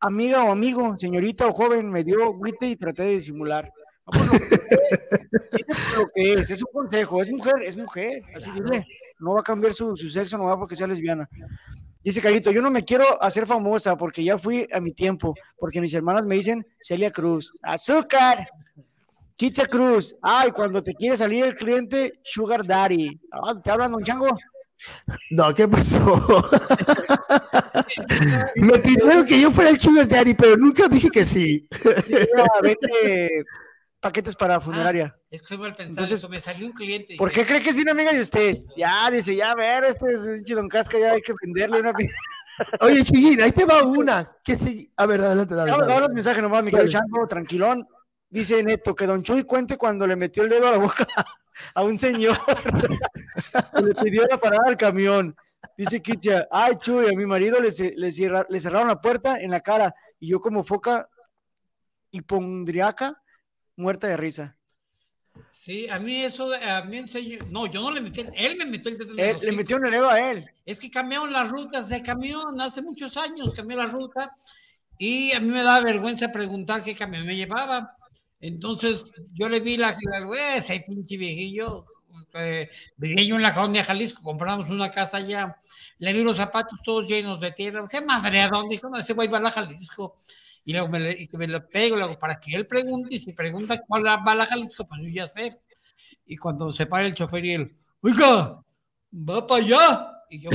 [0.00, 1.88] amiga o amigo, señorita o joven?
[1.88, 3.72] Me dio grite y traté de disimular.
[4.12, 7.62] No, pues, lo que es, dile por lo que es, es un consejo, es mujer,
[7.62, 8.84] es mujer, así dile.
[9.20, 11.28] No va a cambiar su, su sexo, no va porque sea lesbiana.
[12.06, 15.80] Dice Carito, yo no me quiero hacer famosa porque ya fui a mi tiempo, porque
[15.80, 17.58] mis hermanas me dicen Celia Cruz.
[17.60, 18.46] ¡Azúcar!
[19.34, 20.14] Kitsa Cruz.
[20.22, 23.20] Ay, cuando te quiere salir el cliente, Sugar Daddy.
[23.32, 24.28] Ah, ¿Te hablan, don Chango?
[25.30, 26.48] No, ¿qué pasó?
[28.54, 31.66] Me pidieron que yo fuera el sugar daddy, pero nunca dije que sí.
[32.08, 33.44] Mira, vete
[34.06, 35.16] paquetes para funeraria.
[35.30, 36.28] Es que mal pensado Entonces, eso.
[36.28, 37.16] Me salió un cliente.
[37.16, 38.58] ¿Por qué cree que es bien amiga de usted?
[38.76, 41.92] Ya, dice, ya, a ver, este es un chidon casca, ya hay que venderle una...
[42.80, 44.32] Oye, Chuyín, ahí te va una.
[44.42, 44.90] Que sí.
[44.96, 45.70] A ver, adelante, dale.
[45.72, 46.92] Vamos a los mensajes nomás, mi querido Dale.
[47.06, 47.86] Chango, tranquilón.
[48.30, 51.06] Dice Neto que Don Chuy cuente cuando le metió el dedo a la boca
[51.74, 55.36] a un señor que le pidió la parada al camión.
[55.76, 59.50] Dice Kitia, ay Chuy, a mi marido le, le cierra- le cerraron la puerta en
[59.50, 61.08] la cara y yo como foca
[62.10, 63.22] hipondriaca,
[63.76, 64.56] muerta de risa.
[65.50, 67.44] Sí, a mí eso, a mí enseñó.
[67.50, 68.24] No, yo no le metí.
[68.34, 70.48] Él me metió el dedo en Él- le metió un dedo a él.
[70.64, 74.32] Es que cambiaron las rutas de camión hace muchos años, cambió la ruta
[74.98, 77.96] y a mí me da vergüenza preguntar qué camión me llevaba.
[78.40, 79.04] Entonces
[79.34, 81.86] yo le vi la, la ese pinche viejillo,
[82.34, 85.56] eh, vivía yo en la colonia Jalisco, compramos una casa allá,
[85.98, 89.38] le vi los zapatos todos llenos de tierra, qué madreadón, dijo, no, ese güey va
[89.38, 90.16] a la Jalisco.
[90.68, 93.32] Y luego me, le, y me lo pego, luego, para que él pregunte, y si
[93.32, 95.60] pregunta cuál va a la Jalisco, pues yo ya sé.
[96.26, 98.60] Y cuando se para el chofer y él, oiga,
[99.12, 100.12] va para allá.
[100.28, 100.50] Y yo,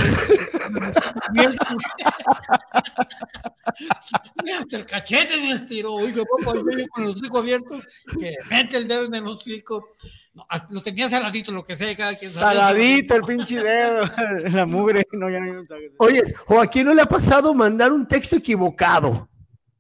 [4.44, 7.88] me hasta el cachete me estiró, oiga, papá, yo yo con los hocico abiertos,
[8.20, 9.88] que mete el dedo en el hocico.
[10.34, 12.58] No, lo tenía saladito, lo que sea, cada quien sabe.
[12.58, 14.04] Saladito el pinche dedo,
[14.50, 15.08] la mugre.
[15.14, 15.64] No, ya no.
[16.00, 19.31] Oye, o a quién no le ha pasado mandar un texto equivocado.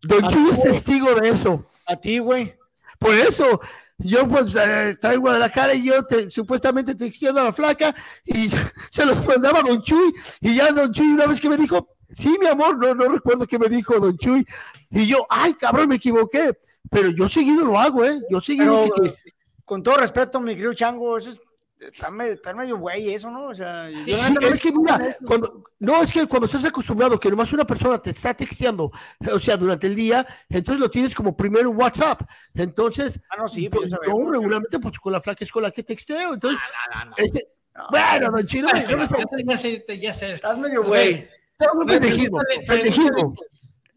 [0.03, 0.69] Don A Chuy es ti.
[0.69, 1.65] testigo de eso.
[1.87, 2.55] A ti, güey.
[2.99, 3.59] Por eso,
[3.97, 7.95] yo pues eh, estaba en Guadalajara y yo te- supuestamente texteando a la flaca
[8.25, 8.49] y
[8.91, 11.95] se los mandaba a Don Chuy y ya Don Chuy una vez que me dijo,
[12.15, 14.45] sí, mi amor, no, no recuerdo qué me dijo Don Chuy
[14.91, 16.57] y yo, ay, cabrón, me equivoqué.
[16.89, 18.19] Pero yo seguido lo hago, ¿eh?
[18.29, 18.83] Yo seguido...
[18.83, 19.31] Pero, que- que-
[19.63, 21.41] con todo respeto, mi querido Chango, eso es.
[21.81, 23.47] Está, me- está medio güey, eso, ¿no?
[23.47, 27.19] O sea, yo Sí, no es que mira, cuando, no, es que cuando estás acostumbrado
[27.19, 28.91] que nomás una persona te está texteando,
[29.33, 32.21] o sea, durante el día, entonces lo tienes como primero WhatsApp.
[32.53, 34.31] Entonces, Ah, no, sí, pues, pues yo sabemos.
[34.31, 36.35] regularmente, pues con la flaca es con la que texteo.
[36.35, 36.59] Entonces,
[36.91, 37.15] Ah, no, no.
[37.17, 37.47] este,
[37.89, 38.97] bueno, don Chino, no me- no
[39.45, 39.83] me sé.
[39.99, 40.09] Ya.
[40.11, 41.13] Estás medio A güey.
[41.13, 41.29] ver,
[41.73, 43.35] No, pendejismo, pregúntale- pendejismo.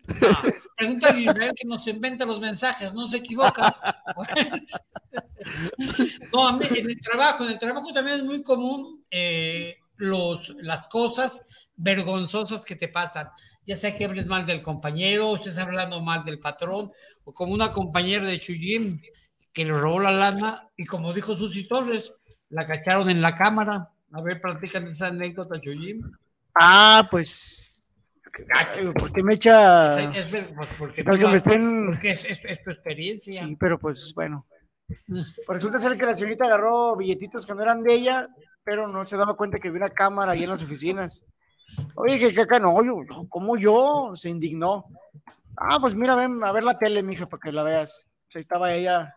[0.21, 0.29] No,
[0.77, 3.77] pregúntale a Israel que nos inventa los mensajes, no se equivoca.
[6.33, 10.55] No, a mí en el trabajo, en el trabajo también es muy común eh, los,
[10.61, 11.43] las cosas
[11.77, 13.29] vergonzosas que te pasan.
[13.67, 16.91] Ya sea que hables mal del compañero, o estés hablando mal del patrón,
[17.25, 18.99] o como una compañera de Chuyim
[19.53, 22.13] que le robó la lana y como dijo Susi Torres,
[22.51, 23.91] la cacharon en la cámara.
[24.13, 26.11] A ver, platican esa anécdota, Chuyim.
[26.55, 27.74] Ah, pues.
[28.47, 29.89] Gacho, ¿Por qué me echa.?
[30.13, 33.45] Es pues, porque, ¿Qué tal que tú me estén- porque es, es- es tu experiencia.
[33.45, 34.47] Sí, pero pues bueno.
[35.07, 38.29] Pues resulta ser que la señorita agarró billetitos que no eran de ella,
[38.63, 41.25] pero no se daba cuenta que había una cámara ahí en las oficinas.
[41.95, 44.13] Oye, que acá no, yo, yo, ¿cómo yo?
[44.15, 44.85] Se indignó.
[45.57, 48.07] Ah, pues mira, ven a ver la tele, mija, para que la veas.
[48.35, 49.15] Ahí estaba ella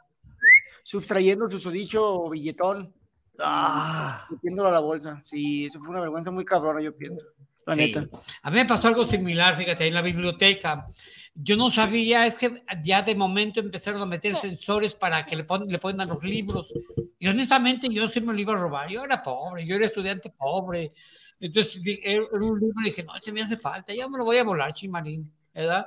[0.84, 2.93] sustrayendo su sodicho billetón.
[3.39, 4.26] Ah.
[4.32, 5.20] Metiéndolo a la bolsa.
[5.24, 7.26] Sí, eso fue una vergüenza muy cabrona, yo pienso.
[7.68, 7.82] La Sí.
[7.93, 8.07] neta.
[8.41, 10.88] A mí me pasó algo similar, fíjate, en la biblioteca.
[11.36, 15.43] Yo no sabía, es que ya de momento empezaron a meter sensores para que le,
[15.43, 16.74] pon- le pongan los libros.
[17.20, 18.89] Y honestamente yo sí me lo iba a robar.
[18.89, 20.93] Yo era pobre, yo era estudiante pobre.
[21.39, 24.24] Entonces era era un libro y dije, no, este me hace falta, ya me lo
[24.24, 25.86] voy a volar, chimarín, ¿verdad?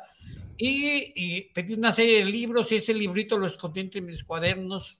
[0.57, 4.99] Y, y pedí una serie de libros y ese librito lo escondí entre mis cuadernos.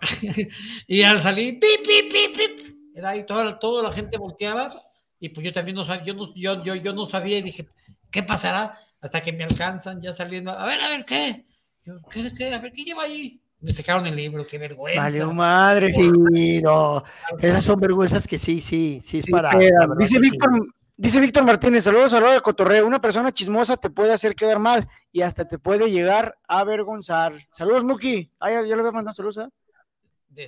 [0.88, 3.14] y al salir, pip, pip, pip, pip, ¿verdad?
[3.14, 4.76] Y toda, toda la gente volteaba
[5.20, 7.66] y pues yo también no sabía, yo no, yo, yo, yo no sabía y dije,
[8.10, 8.78] ¿qué pasará?
[9.00, 11.46] Hasta que me alcanzan ya saliendo, a ver, a ver, ¿qué?
[11.84, 12.52] Yo, ¿qué, qué?
[12.54, 13.40] A ver, ¿qué lleva ahí?
[13.60, 15.00] Me sacaron el libro, qué vergüenza.
[15.00, 15.92] Valió madre.
[15.94, 17.02] Sí, no.
[17.40, 19.50] Esas son vergüenzas que sí, sí, sí, es Sí, para.
[19.50, 19.80] queda.
[19.80, 20.20] la verdad dice sí.
[20.20, 20.50] Víctor,
[20.96, 22.86] dice Víctor Martínez, saludos, saludos de cotorreo.
[22.86, 27.34] Una persona chismosa te puede hacer quedar mal y hasta te puede llegar a avergonzar.
[27.52, 28.30] Saludos, Muki.
[28.38, 29.48] Ah, ya, ya le voy a mandar saludos ¿ah?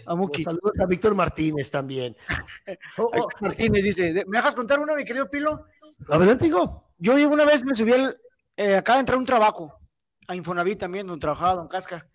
[0.06, 0.44] A Muki.
[0.44, 2.16] Saludos a Víctor Martínez también.
[2.98, 5.66] Oh, oh, Martínez dice, ¿me dejas contar una, mi querido Pilo?
[6.08, 6.92] Adelante, hijo.
[6.98, 8.18] Yo una vez me subí al,
[8.56, 9.78] eh, acaba de entrar un trabajo
[10.26, 12.06] a Infonavit también, donde trabajaba Don Casca.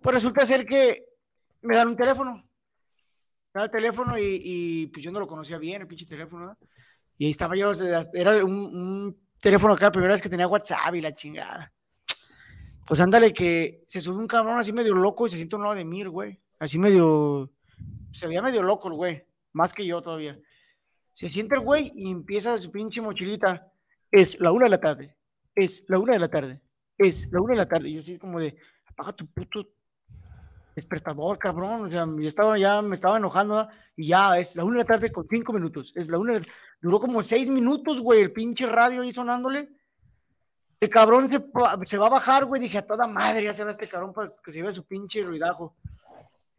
[0.00, 1.04] Pues resulta ser que
[1.62, 2.34] me dan un teléfono.
[3.52, 6.46] Me dan el teléfono y, y, pues yo no lo conocía bien, el pinche teléfono.
[6.46, 6.58] ¿no?
[7.18, 7.72] Y ahí estaba yo,
[8.14, 11.72] era un, un teléfono acá, la primera vez que tenía WhatsApp y la chingada.
[12.86, 15.74] Pues ándale, que se sube un cabrón así medio loco y se siente un lado
[15.74, 16.40] de mir, güey.
[16.60, 17.50] Así medio.
[18.12, 19.24] Se veía medio loco el güey.
[19.52, 20.38] Más que yo todavía.
[21.12, 23.72] Se siente el güey y empieza su pinche mochilita.
[24.10, 25.16] Es la una de la tarde.
[25.54, 26.60] Es la una de la tarde.
[26.96, 27.88] Es la una de la tarde.
[27.88, 28.56] Y yo así como de,
[28.86, 29.66] apaga tu puto
[30.76, 31.86] despertador, cabrón.
[31.86, 33.68] O sea, yo estaba ya, me estaba enojando.
[33.96, 35.92] Y ya, es la una de la tarde con cinco minutos.
[35.96, 36.46] Es la una de
[36.80, 39.68] Duró como seis minutos, güey, el pinche radio ahí sonándole.
[40.80, 41.44] El cabrón se,
[41.84, 42.60] se va a bajar, güey.
[42.60, 45.22] Dije, a toda madre, ya se va este cabrón para que se vea su pinche
[45.22, 45.76] ruidajo.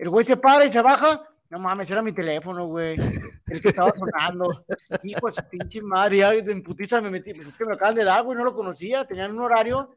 [0.01, 1.21] El güey se para y se baja.
[1.51, 2.97] No mames, era mi teléfono, güey.
[3.45, 4.49] El que estaba sonando.
[5.03, 7.35] Hijo de su pinche madre, ya en putiza me metí.
[7.35, 9.05] Pues es que me acaban de dar, güey, no lo conocía.
[9.05, 9.95] Tenían un horario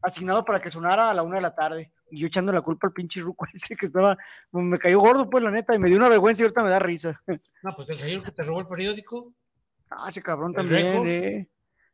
[0.00, 1.92] asignado para que sonara a la una de la tarde.
[2.10, 4.16] Y yo echando la culpa al pinche ruco ese que estaba.
[4.50, 6.78] Me cayó gordo, pues, la neta, y me dio una vergüenza y ahorita me da
[6.78, 7.20] risa.
[7.62, 9.34] No, pues el señor que te robó el periódico.
[9.90, 11.48] Ah, ese cabrón ¿El también, eh.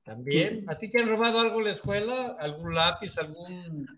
[0.04, 0.64] También.
[0.68, 2.36] ¿A ti te han robado algo en la escuela?
[2.38, 3.88] ¿Algún lápiz, algún,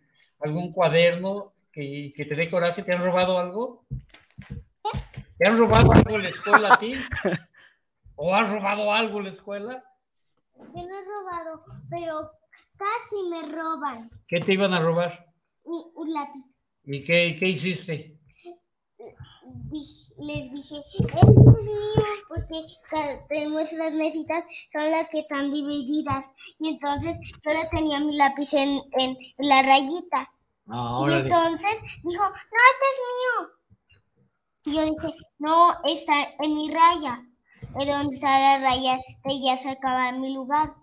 [0.41, 2.83] algún cuaderno que, que te dé coraje?
[2.83, 3.85] ¿Te han robado algo?
[5.39, 6.95] ¿Te han robado algo en la escuela a ti?
[8.17, 9.85] ¿O has robado algo en la escuela?
[10.57, 12.31] Yo no he robado, pero
[12.79, 15.27] casi me roban ¿Qué te iban a robar?
[15.65, 16.43] un, un lápiz.
[16.85, 18.19] ¿Y qué, qué hiciste?
[20.19, 22.65] Les dije, este es mío, porque
[23.29, 26.25] tenemos las mesitas, son las que están divididas.
[26.59, 30.33] Y entonces solo tenía mi lápiz en, en la rayita.
[30.69, 32.35] Ah, Y entonces dijo, no,
[32.73, 33.51] este es mío.
[34.65, 37.23] Y yo dije, no, está en mi raya.
[37.79, 40.75] Pero donde está la raya, de ya se acaba mi lugar.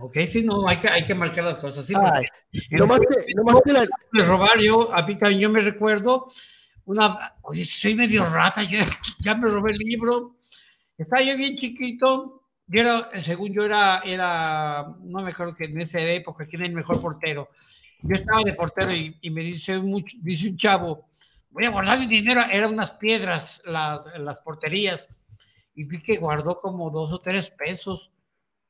[0.00, 1.84] Ok, sí, no, hay que, hay que marcar las cosas.
[1.86, 3.80] Sí, Ay, porque- nomás que- nomás que la-
[4.12, 6.26] de robar, yo, a mí también yo me recuerdo
[6.84, 8.78] una, oye, soy medio rata, yo
[9.20, 10.32] ya me robé el libro,
[10.96, 15.80] estaba yo bien chiquito, yo era, según yo era, era, no me acuerdo que en
[15.80, 17.48] esa época, quién era el mejor portero,
[18.02, 19.80] yo estaba de portero y, y me dice
[20.22, 21.04] dice un chavo,
[21.50, 25.08] voy a guardar mi dinero, eran unas piedras las, las porterías,
[25.74, 28.12] y vi que guardó como dos o tres pesos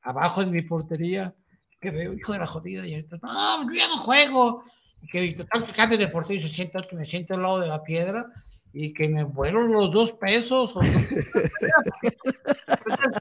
[0.01, 1.35] abajo de mi portería,
[1.81, 4.63] que veo, hijo de la jodida, y ahorita, no, yo ya no juego,
[5.01, 7.59] y que total que cambio de portero y se sienta que me siento al lado
[7.59, 8.25] de la piedra
[8.73, 10.75] y que me vuelan los dos pesos.
[10.75, 11.25] o- Entonces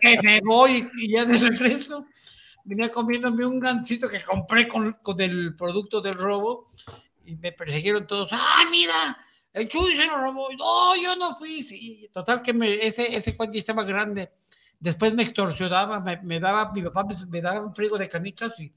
[0.00, 2.04] que me voy y ya de regreso
[2.68, 6.64] venía comiéndome un gancito que compré con, con el producto del robo
[7.24, 8.28] y me persiguieron todos.
[8.32, 9.18] ¡Ah, mira!
[9.54, 10.48] El Chuy se lo robó.
[10.52, 11.62] No, yo no fui.
[11.62, 14.32] Sí, total que me, ese, ese cuento estaba grande.
[14.78, 18.72] Después me extorsionaba, me, me daba, mi papá me, daba un frigo de canicas y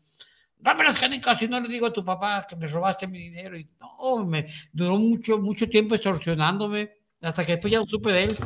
[0.57, 3.57] dame las canicas y no le digo a tu papá que me robaste mi dinero.
[3.57, 8.37] Y no, me duró mucho, mucho tiempo extorsionándome hasta que después ya supe de él.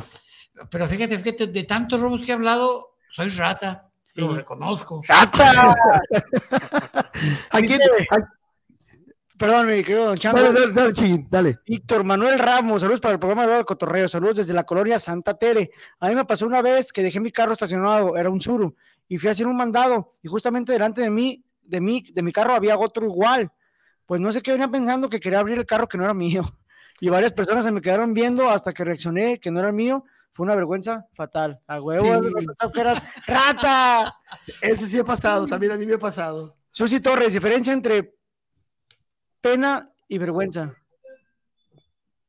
[0.70, 5.02] Pero fíjate, fíjate, de tantos robos que he hablado, soy rata, lo reconozco.
[5.06, 5.74] ¡Rata!
[7.50, 7.78] Aquí-
[9.38, 10.40] Perdón, mi querido Don Chango.
[10.40, 11.54] Dale, dale, dale, dale.
[11.66, 15.70] Víctor Manuel Ramos, saludos para el programa de Cotorreo, saludos desde la colonia Santa Tere.
[16.00, 18.74] A mí me pasó una vez que dejé mi carro estacionado, era un Suru,
[19.08, 22.32] y fui a hacer un mandado, y justamente delante de mí, de mí, de mi
[22.32, 23.52] carro había otro igual.
[24.06, 26.42] Pues no sé qué venía pensando que quería abrir el carro que no era mío.
[26.98, 30.06] Y varias personas se me quedaron viendo hasta que reaccioné que no era mío.
[30.36, 31.60] Fue una vergüenza fatal.
[31.66, 32.44] A huevo, Sí.
[32.74, 34.14] que eras rata.
[34.60, 36.54] Eso sí ha pasado, también a mí me ha pasado.
[36.70, 38.14] Susi Torres, diferencia entre
[39.40, 40.74] pena y vergüenza.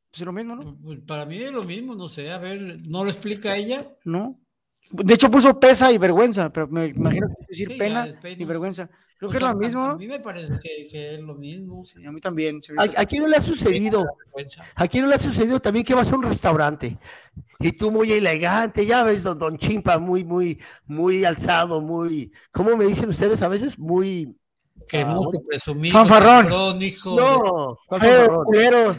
[0.10, 0.78] Pues es lo mismo, ¿no?
[0.82, 3.86] Pues para mí es lo mismo, no sé, a ver, ¿no lo explica ella?
[4.06, 4.40] ¿no?
[4.92, 8.08] De hecho puso pesa y vergüenza, pero me imagino que decir Sí, pena.
[8.24, 8.90] y vergüenza.
[9.18, 9.84] Creo que es lo mismo.
[9.84, 11.84] A, mí me parece que, que es lo mismo.
[12.06, 12.62] a mí también.
[12.62, 14.06] se me ¿A, hizo- a quién no le ha sucedido?
[14.26, 14.64] Vergüenza.
[14.76, 16.98] ¿A quién no le ha sucedido también que vas a un restaurante
[17.60, 22.78] y tú muy elegante, ya ves, don, don Chimpa, muy, muy, muy alzado, muy, ¿cómo
[22.78, 23.78] me dicen ustedes a veces?
[23.80, 24.36] Muy...
[24.88, 26.44] Cremoso, Ah, presumido, Fanfarrón.
[26.44, 28.46] cabrón, hijo de- No, ¿cuál Feo, fanfarrón?
[28.46, 28.96] culero.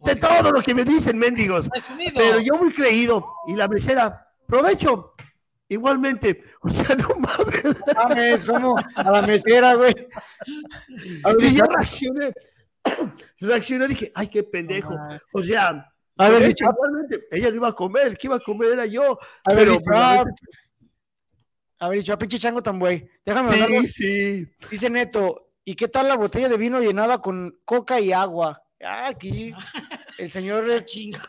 [0.00, 1.68] de todo lo que me dicen, mendigos.
[1.70, 2.12] Presumido.
[2.14, 3.26] Pero yo muy creído.
[3.48, 5.14] Y la mesera, provecho.
[5.68, 6.42] Igualmente.
[6.60, 7.76] O sea, no mames.
[7.96, 9.94] Mames, como a la mesera, güey.
[11.24, 12.32] A ver, Y yo ya- reaccioné.
[13.40, 14.94] Reaccioné, dije, ay, qué pendejo.
[15.32, 18.40] O sea, A ver, ella, igualmente, ella no iba a comer, el que iba a
[18.40, 19.18] comer era yo.
[19.44, 19.98] a ver, Pero, pues,
[21.80, 23.08] a ver, dicho, pinche chango tan güey.
[23.24, 24.46] Déjame sí, sí.
[24.70, 28.62] Dice Neto, ¿y qué tal la botella de vino llenada con coca y agua?
[28.82, 29.54] Ah, aquí
[30.18, 31.20] el señor es- Chinga.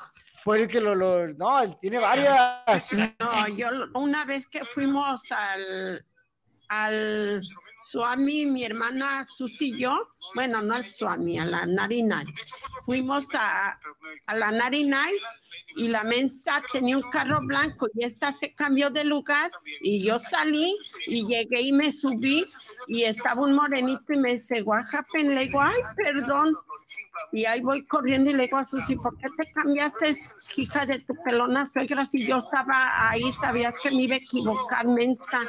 [0.45, 2.93] Fue el que lo, lo- no, él tiene varias.
[3.19, 6.05] No, yo una vez que fuimos al,
[6.69, 7.41] al
[7.81, 9.99] Suami, mi hermana Susi y yo,
[10.35, 12.23] bueno, no al Suami, a la Narina.
[12.85, 13.79] Fuimos a,
[14.27, 15.03] a la Narina
[15.75, 19.51] y la mensa tenía un carro blanco y esta se cambió de lugar
[19.81, 20.75] y yo salí
[21.07, 22.45] y llegué y me subí
[22.87, 25.33] y estaba un morenito y me dice, what happened?
[25.33, 26.53] Le digo, ay, perdón.
[27.31, 30.15] Y ahí voy corriendo y le digo a Susi, ¿por qué te cambiaste,
[30.57, 32.05] hija de tu pelona suegra?
[32.05, 35.41] Si yo estaba ahí, sabías que me iba a equivocar, mensa.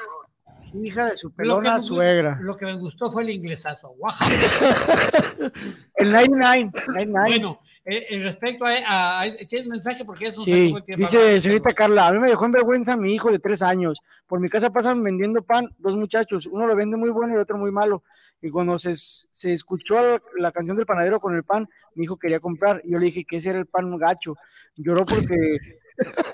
[0.83, 2.39] Hija de su Lo pelona me, suegra.
[2.41, 3.91] lo que me gustó fue el inglesazo.
[3.99, 4.31] Oaxaca.
[5.95, 6.73] El 99.
[6.87, 7.29] 99.
[7.29, 10.05] Bueno, eh, eh, respecto a, a, a- ¿Tienes mensaje?
[10.05, 13.39] Porque eso Sí, dice señorita Carla, a mí me dejó en vergüenza mi hijo de
[13.39, 14.01] tres años.
[14.27, 17.43] Por mi casa pasan vendiendo pan dos muchachos, uno lo vende muy bueno y el
[17.43, 18.03] otro muy malo.
[18.43, 22.19] Y cuando se, se escuchó la, la canción del panadero con el pan, mi hijo
[22.19, 22.83] quería comprar.
[22.85, 24.37] Y yo le dije que ese era el pan gacho.
[24.77, 25.57] Lloró porque...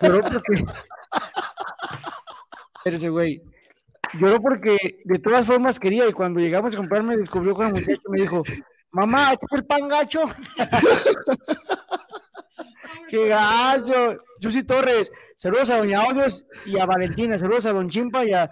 [0.01, 0.65] lloró porque...
[2.77, 3.41] Espérese, güey.
[4.15, 7.73] Lloró porque de todas formas quería y cuando llegamos a comprar me descubrió con el
[7.73, 8.43] muchacho y me dijo,
[8.91, 10.23] mamá, ¿este es el pan gacho?
[13.09, 14.17] ¡Qué gacho!
[14.41, 18.51] Susi Torres, saludos a Doña Hoyos y a Valentina, saludos a Don Chimpa y a,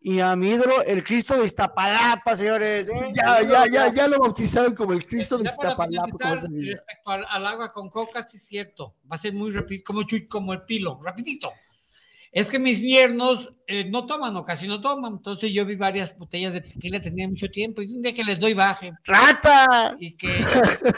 [0.00, 2.88] y a mi ídolo, el Cristo de Iztapalapa, señores.
[2.88, 3.12] ¿eh?
[3.12, 6.36] Ya, ya, ya, ya lo bautizaron como el Cristo de Ya Iztapalapa.
[6.42, 8.94] respecto al, al agua con coca, sí es cierto.
[9.10, 11.52] Va a ser muy rápido, como, como el pilo, rapidito.
[12.32, 16.16] Es que mis yernos eh, no toman o casi no toman, entonces yo vi varias
[16.16, 18.92] botellas de tequila, tenía mucho tiempo, y un día que les doy baje.
[19.04, 19.96] ¡Rata!
[19.98, 20.28] Y que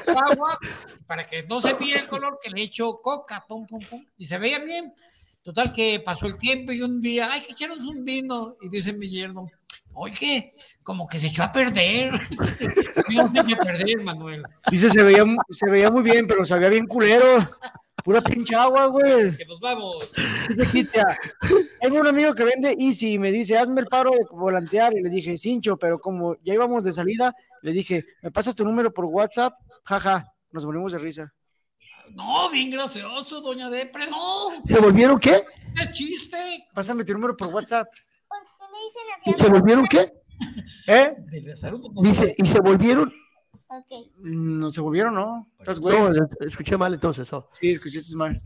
[0.09, 0.59] agua,
[1.07, 4.27] para que no se pierda el color, que le echo coca, pum, pum, pum, y
[4.27, 4.93] se veía bien.
[5.43, 8.93] Total que pasó el tiempo y un día, ay, que echaron un vino, y dice
[8.93, 9.49] mi yerno,
[9.95, 10.53] oye,
[10.83, 12.13] como que se echó a perder.
[13.09, 14.43] Yo no se echó a perder, Manuel.
[14.71, 17.49] Dice, se veía, se veía muy bien, pero sabía bien culero.
[18.09, 19.37] Pura pinche agua, güey.
[19.37, 20.11] Que nos vamos.
[20.73, 21.03] Dice
[21.79, 24.97] tengo un amigo que vende Easy y me dice, hazme el paro de volantear.
[24.97, 28.65] Y le dije, Cincho, pero como ya íbamos de salida, le dije, ¿me pasas tu
[28.65, 29.53] número por WhatsApp?
[29.85, 31.35] Jaja, nos morimos de risa.
[32.15, 34.53] No, bien gracioso, doña Depre, no.
[34.65, 35.43] ¿Se volvieron qué?
[35.77, 36.39] ¡Qué chiste!
[36.73, 37.89] Pásame tu número por WhatsApp.
[38.27, 39.45] ¿Por qué le dicen así?
[39.45, 40.13] ¿Se volvieron qué?
[40.87, 41.15] ¿Eh?
[42.01, 43.13] Dice, ¿y se volvieron?
[43.69, 44.11] Ok.
[44.19, 45.51] No se volvieron, ¿no?
[45.59, 45.97] Estás güey.
[45.97, 46.11] No,
[46.41, 47.31] escuché mal entonces.
[47.33, 47.49] oh.
[47.51, 48.41] Sí, escuchaste mal.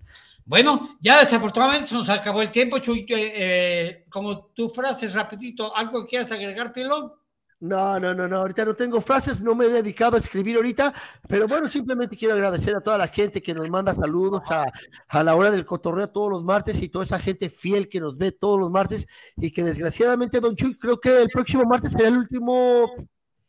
[0.44, 3.06] Bueno, ya desafortunadamente se nos acabó el tiempo, Chuy.
[3.08, 7.12] eh, eh, como tu frase, rapidito, ¿algo que quieras agregar, Pilón?
[7.60, 10.92] No, no, no, no, ahorita no tengo frases, no me he dedicado a escribir ahorita,
[11.28, 14.64] pero bueno, simplemente quiero agradecer a toda la gente que nos manda saludos a,
[15.06, 18.18] a la hora del cotorreo todos los martes y toda esa gente fiel que nos
[18.18, 19.06] ve todos los martes
[19.36, 22.90] y que desgraciadamente, Don Chuy, creo que el próximo martes será el último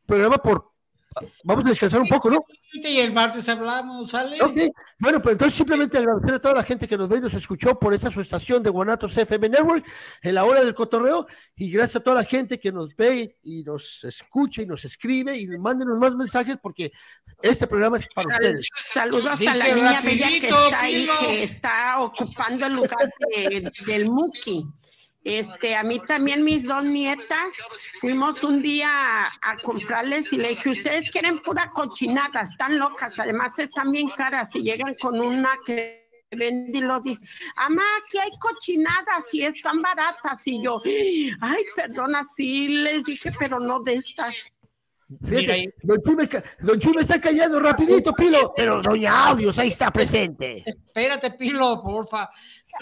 [0.06, 0.73] programa por...
[1.44, 2.44] Vamos a descansar un poco, ¿no?
[2.74, 4.38] Y el martes hablamos, ¿sale?
[4.42, 4.58] Ok,
[5.00, 7.78] bueno, pues entonces simplemente agradecer a toda la gente que nos ve y nos escuchó
[7.78, 9.86] por esta su estación de Guanatos FM Network
[10.22, 13.64] en la hora del cotorreo y gracias a toda la gente que nos ve y
[13.64, 16.92] nos escucha y nos escribe y mándenos más mensajes porque
[17.42, 18.68] este programa es para Sal- ustedes.
[18.76, 24.10] Saludos a la niña bella que está ahí, que está ocupando el lugar de- del
[24.10, 24.66] Muki.
[25.24, 27.54] Este, a mí también mis dos nietas
[28.02, 33.58] fuimos un día a, comprarles y le dije, ustedes quieren pura cochinada, están locas, además
[33.58, 38.32] están bien caras y llegan con una que vende y lo dice, mamá, aquí hay
[38.38, 40.82] cochinadas y están baratas y yo,
[41.40, 44.53] ay, perdona, sí les dije, pero no de estas.
[45.26, 49.92] Fíjate, don, Chuy me, ca- don está callando rapidito, Pilo, pero Doña Audios ahí está
[49.92, 50.64] presente.
[50.66, 52.30] Espérate, Pilo, porfa.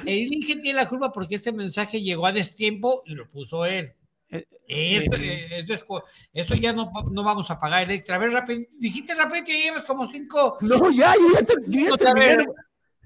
[0.06, 3.94] El Inge tiene la culpa porque este mensaje llegó a destiempo y lo puso él.
[4.30, 8.16] Eh, Eso, eh, eso, co- eso ya no, no vamos a pagar el extra.
[8.16, 8.62] A ver, rápido.
[8.80, 10.58] Dijiste rápido que llevas como cinco.
[10.62, 12.46] No, ya, yo ya, ter- yo ya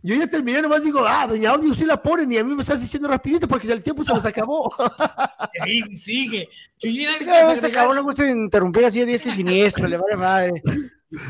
[0.07, 2.61] Yo ya terminé, nomás digo, ah, Doña Audios sí la ponen y a mí me
[2.61, 4.71] estás diciendo rapidito porque el tiempo se nos acabó.
[5.65, 6.49] Sigue, sigue.
[6.77, 7.71] Chuyina, Sí, ¿qué quieres a este agregar?
[7.71, 10.61] cabrón le gusta interrumpir así de diestra y siniestra, le vale madre.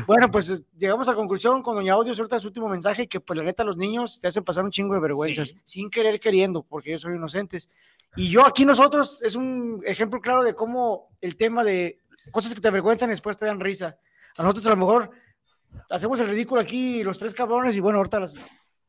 [0.06, 3.36] Bueno, pues es- llegamos a conclusión con Doña Audio, suelta su último mensaje, que pues
[3.38, 6.90] la neta los niños te hacen pasar un chingo de vergüenzas, sin querer queriendo, porque
[6.90, 7.70] ellos son inocentes.
[8.16, 11.98] Y yo aquí nosotros es un ejemplo claro de cómo el tema de
[12.30, 13.96] cosas que te avergüenzan y después te dan risa.
[14.36, 15.10] A nosotros a lo mejor
[15.88, 18.40] hacemos el ridículo aquí los tres cabrones y bueno, ahorita las-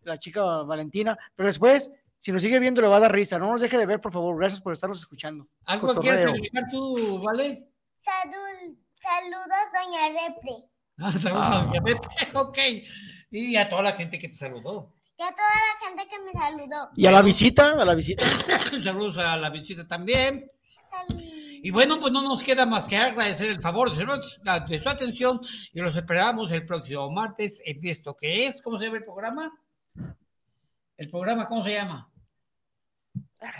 [0.07, 3.37] la chica Valentina, pero después, si nos sigue viendo le va a dar risa.
[3.37, 4.37] No nos deje de ver, por favor.
[4.37, 5.47] Gracias por estarnos escuchando.
[5.65, 6.01] ¿Algo Cotorreo.
[6.13, 7.69] quieres agregar tú, vale?
[8.03, 10.69] Sadul- saludos, doña Repre.
[10.99, 12.57] Ah, saludos a Doña Pepe, ok.
[13.29, 14.95] Y a toda la gente que te saludó.
[15.15, 16.89] Y a toda la gente que me saludó.
[16.95, 18.25] Y a la visita, a la visita.
[18.83, 20.49] Saludos a la visita también.
[20.89, 21.21] Salud.
[21.21, 24.89] Y bueno, pues no nos queda más que agradecer el favor de su, de su
[24.89, 25.39] atención
[25.73, 29.51] y los esperamos el próximo martes en esto que es, ¿cómo se llama el programa?
[30.97, 32.11] El programa, ¿cómo se llama?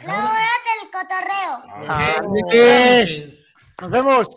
[0.04, 1.86] La hora del cotorreo.
[1.88, 2.22] Ah,
[2.52, 3.30] eh,
[3.80, 4.28] Nos vemos.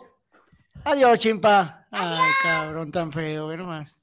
[0.83, 1.87] Adiós, chimpa.
[1.89, 3.97] Ay, cabrón tan feo, ve nomás.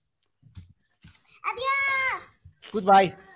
[1.44, 2.72] Adiós.
[2.72, 3.27] Goodbye.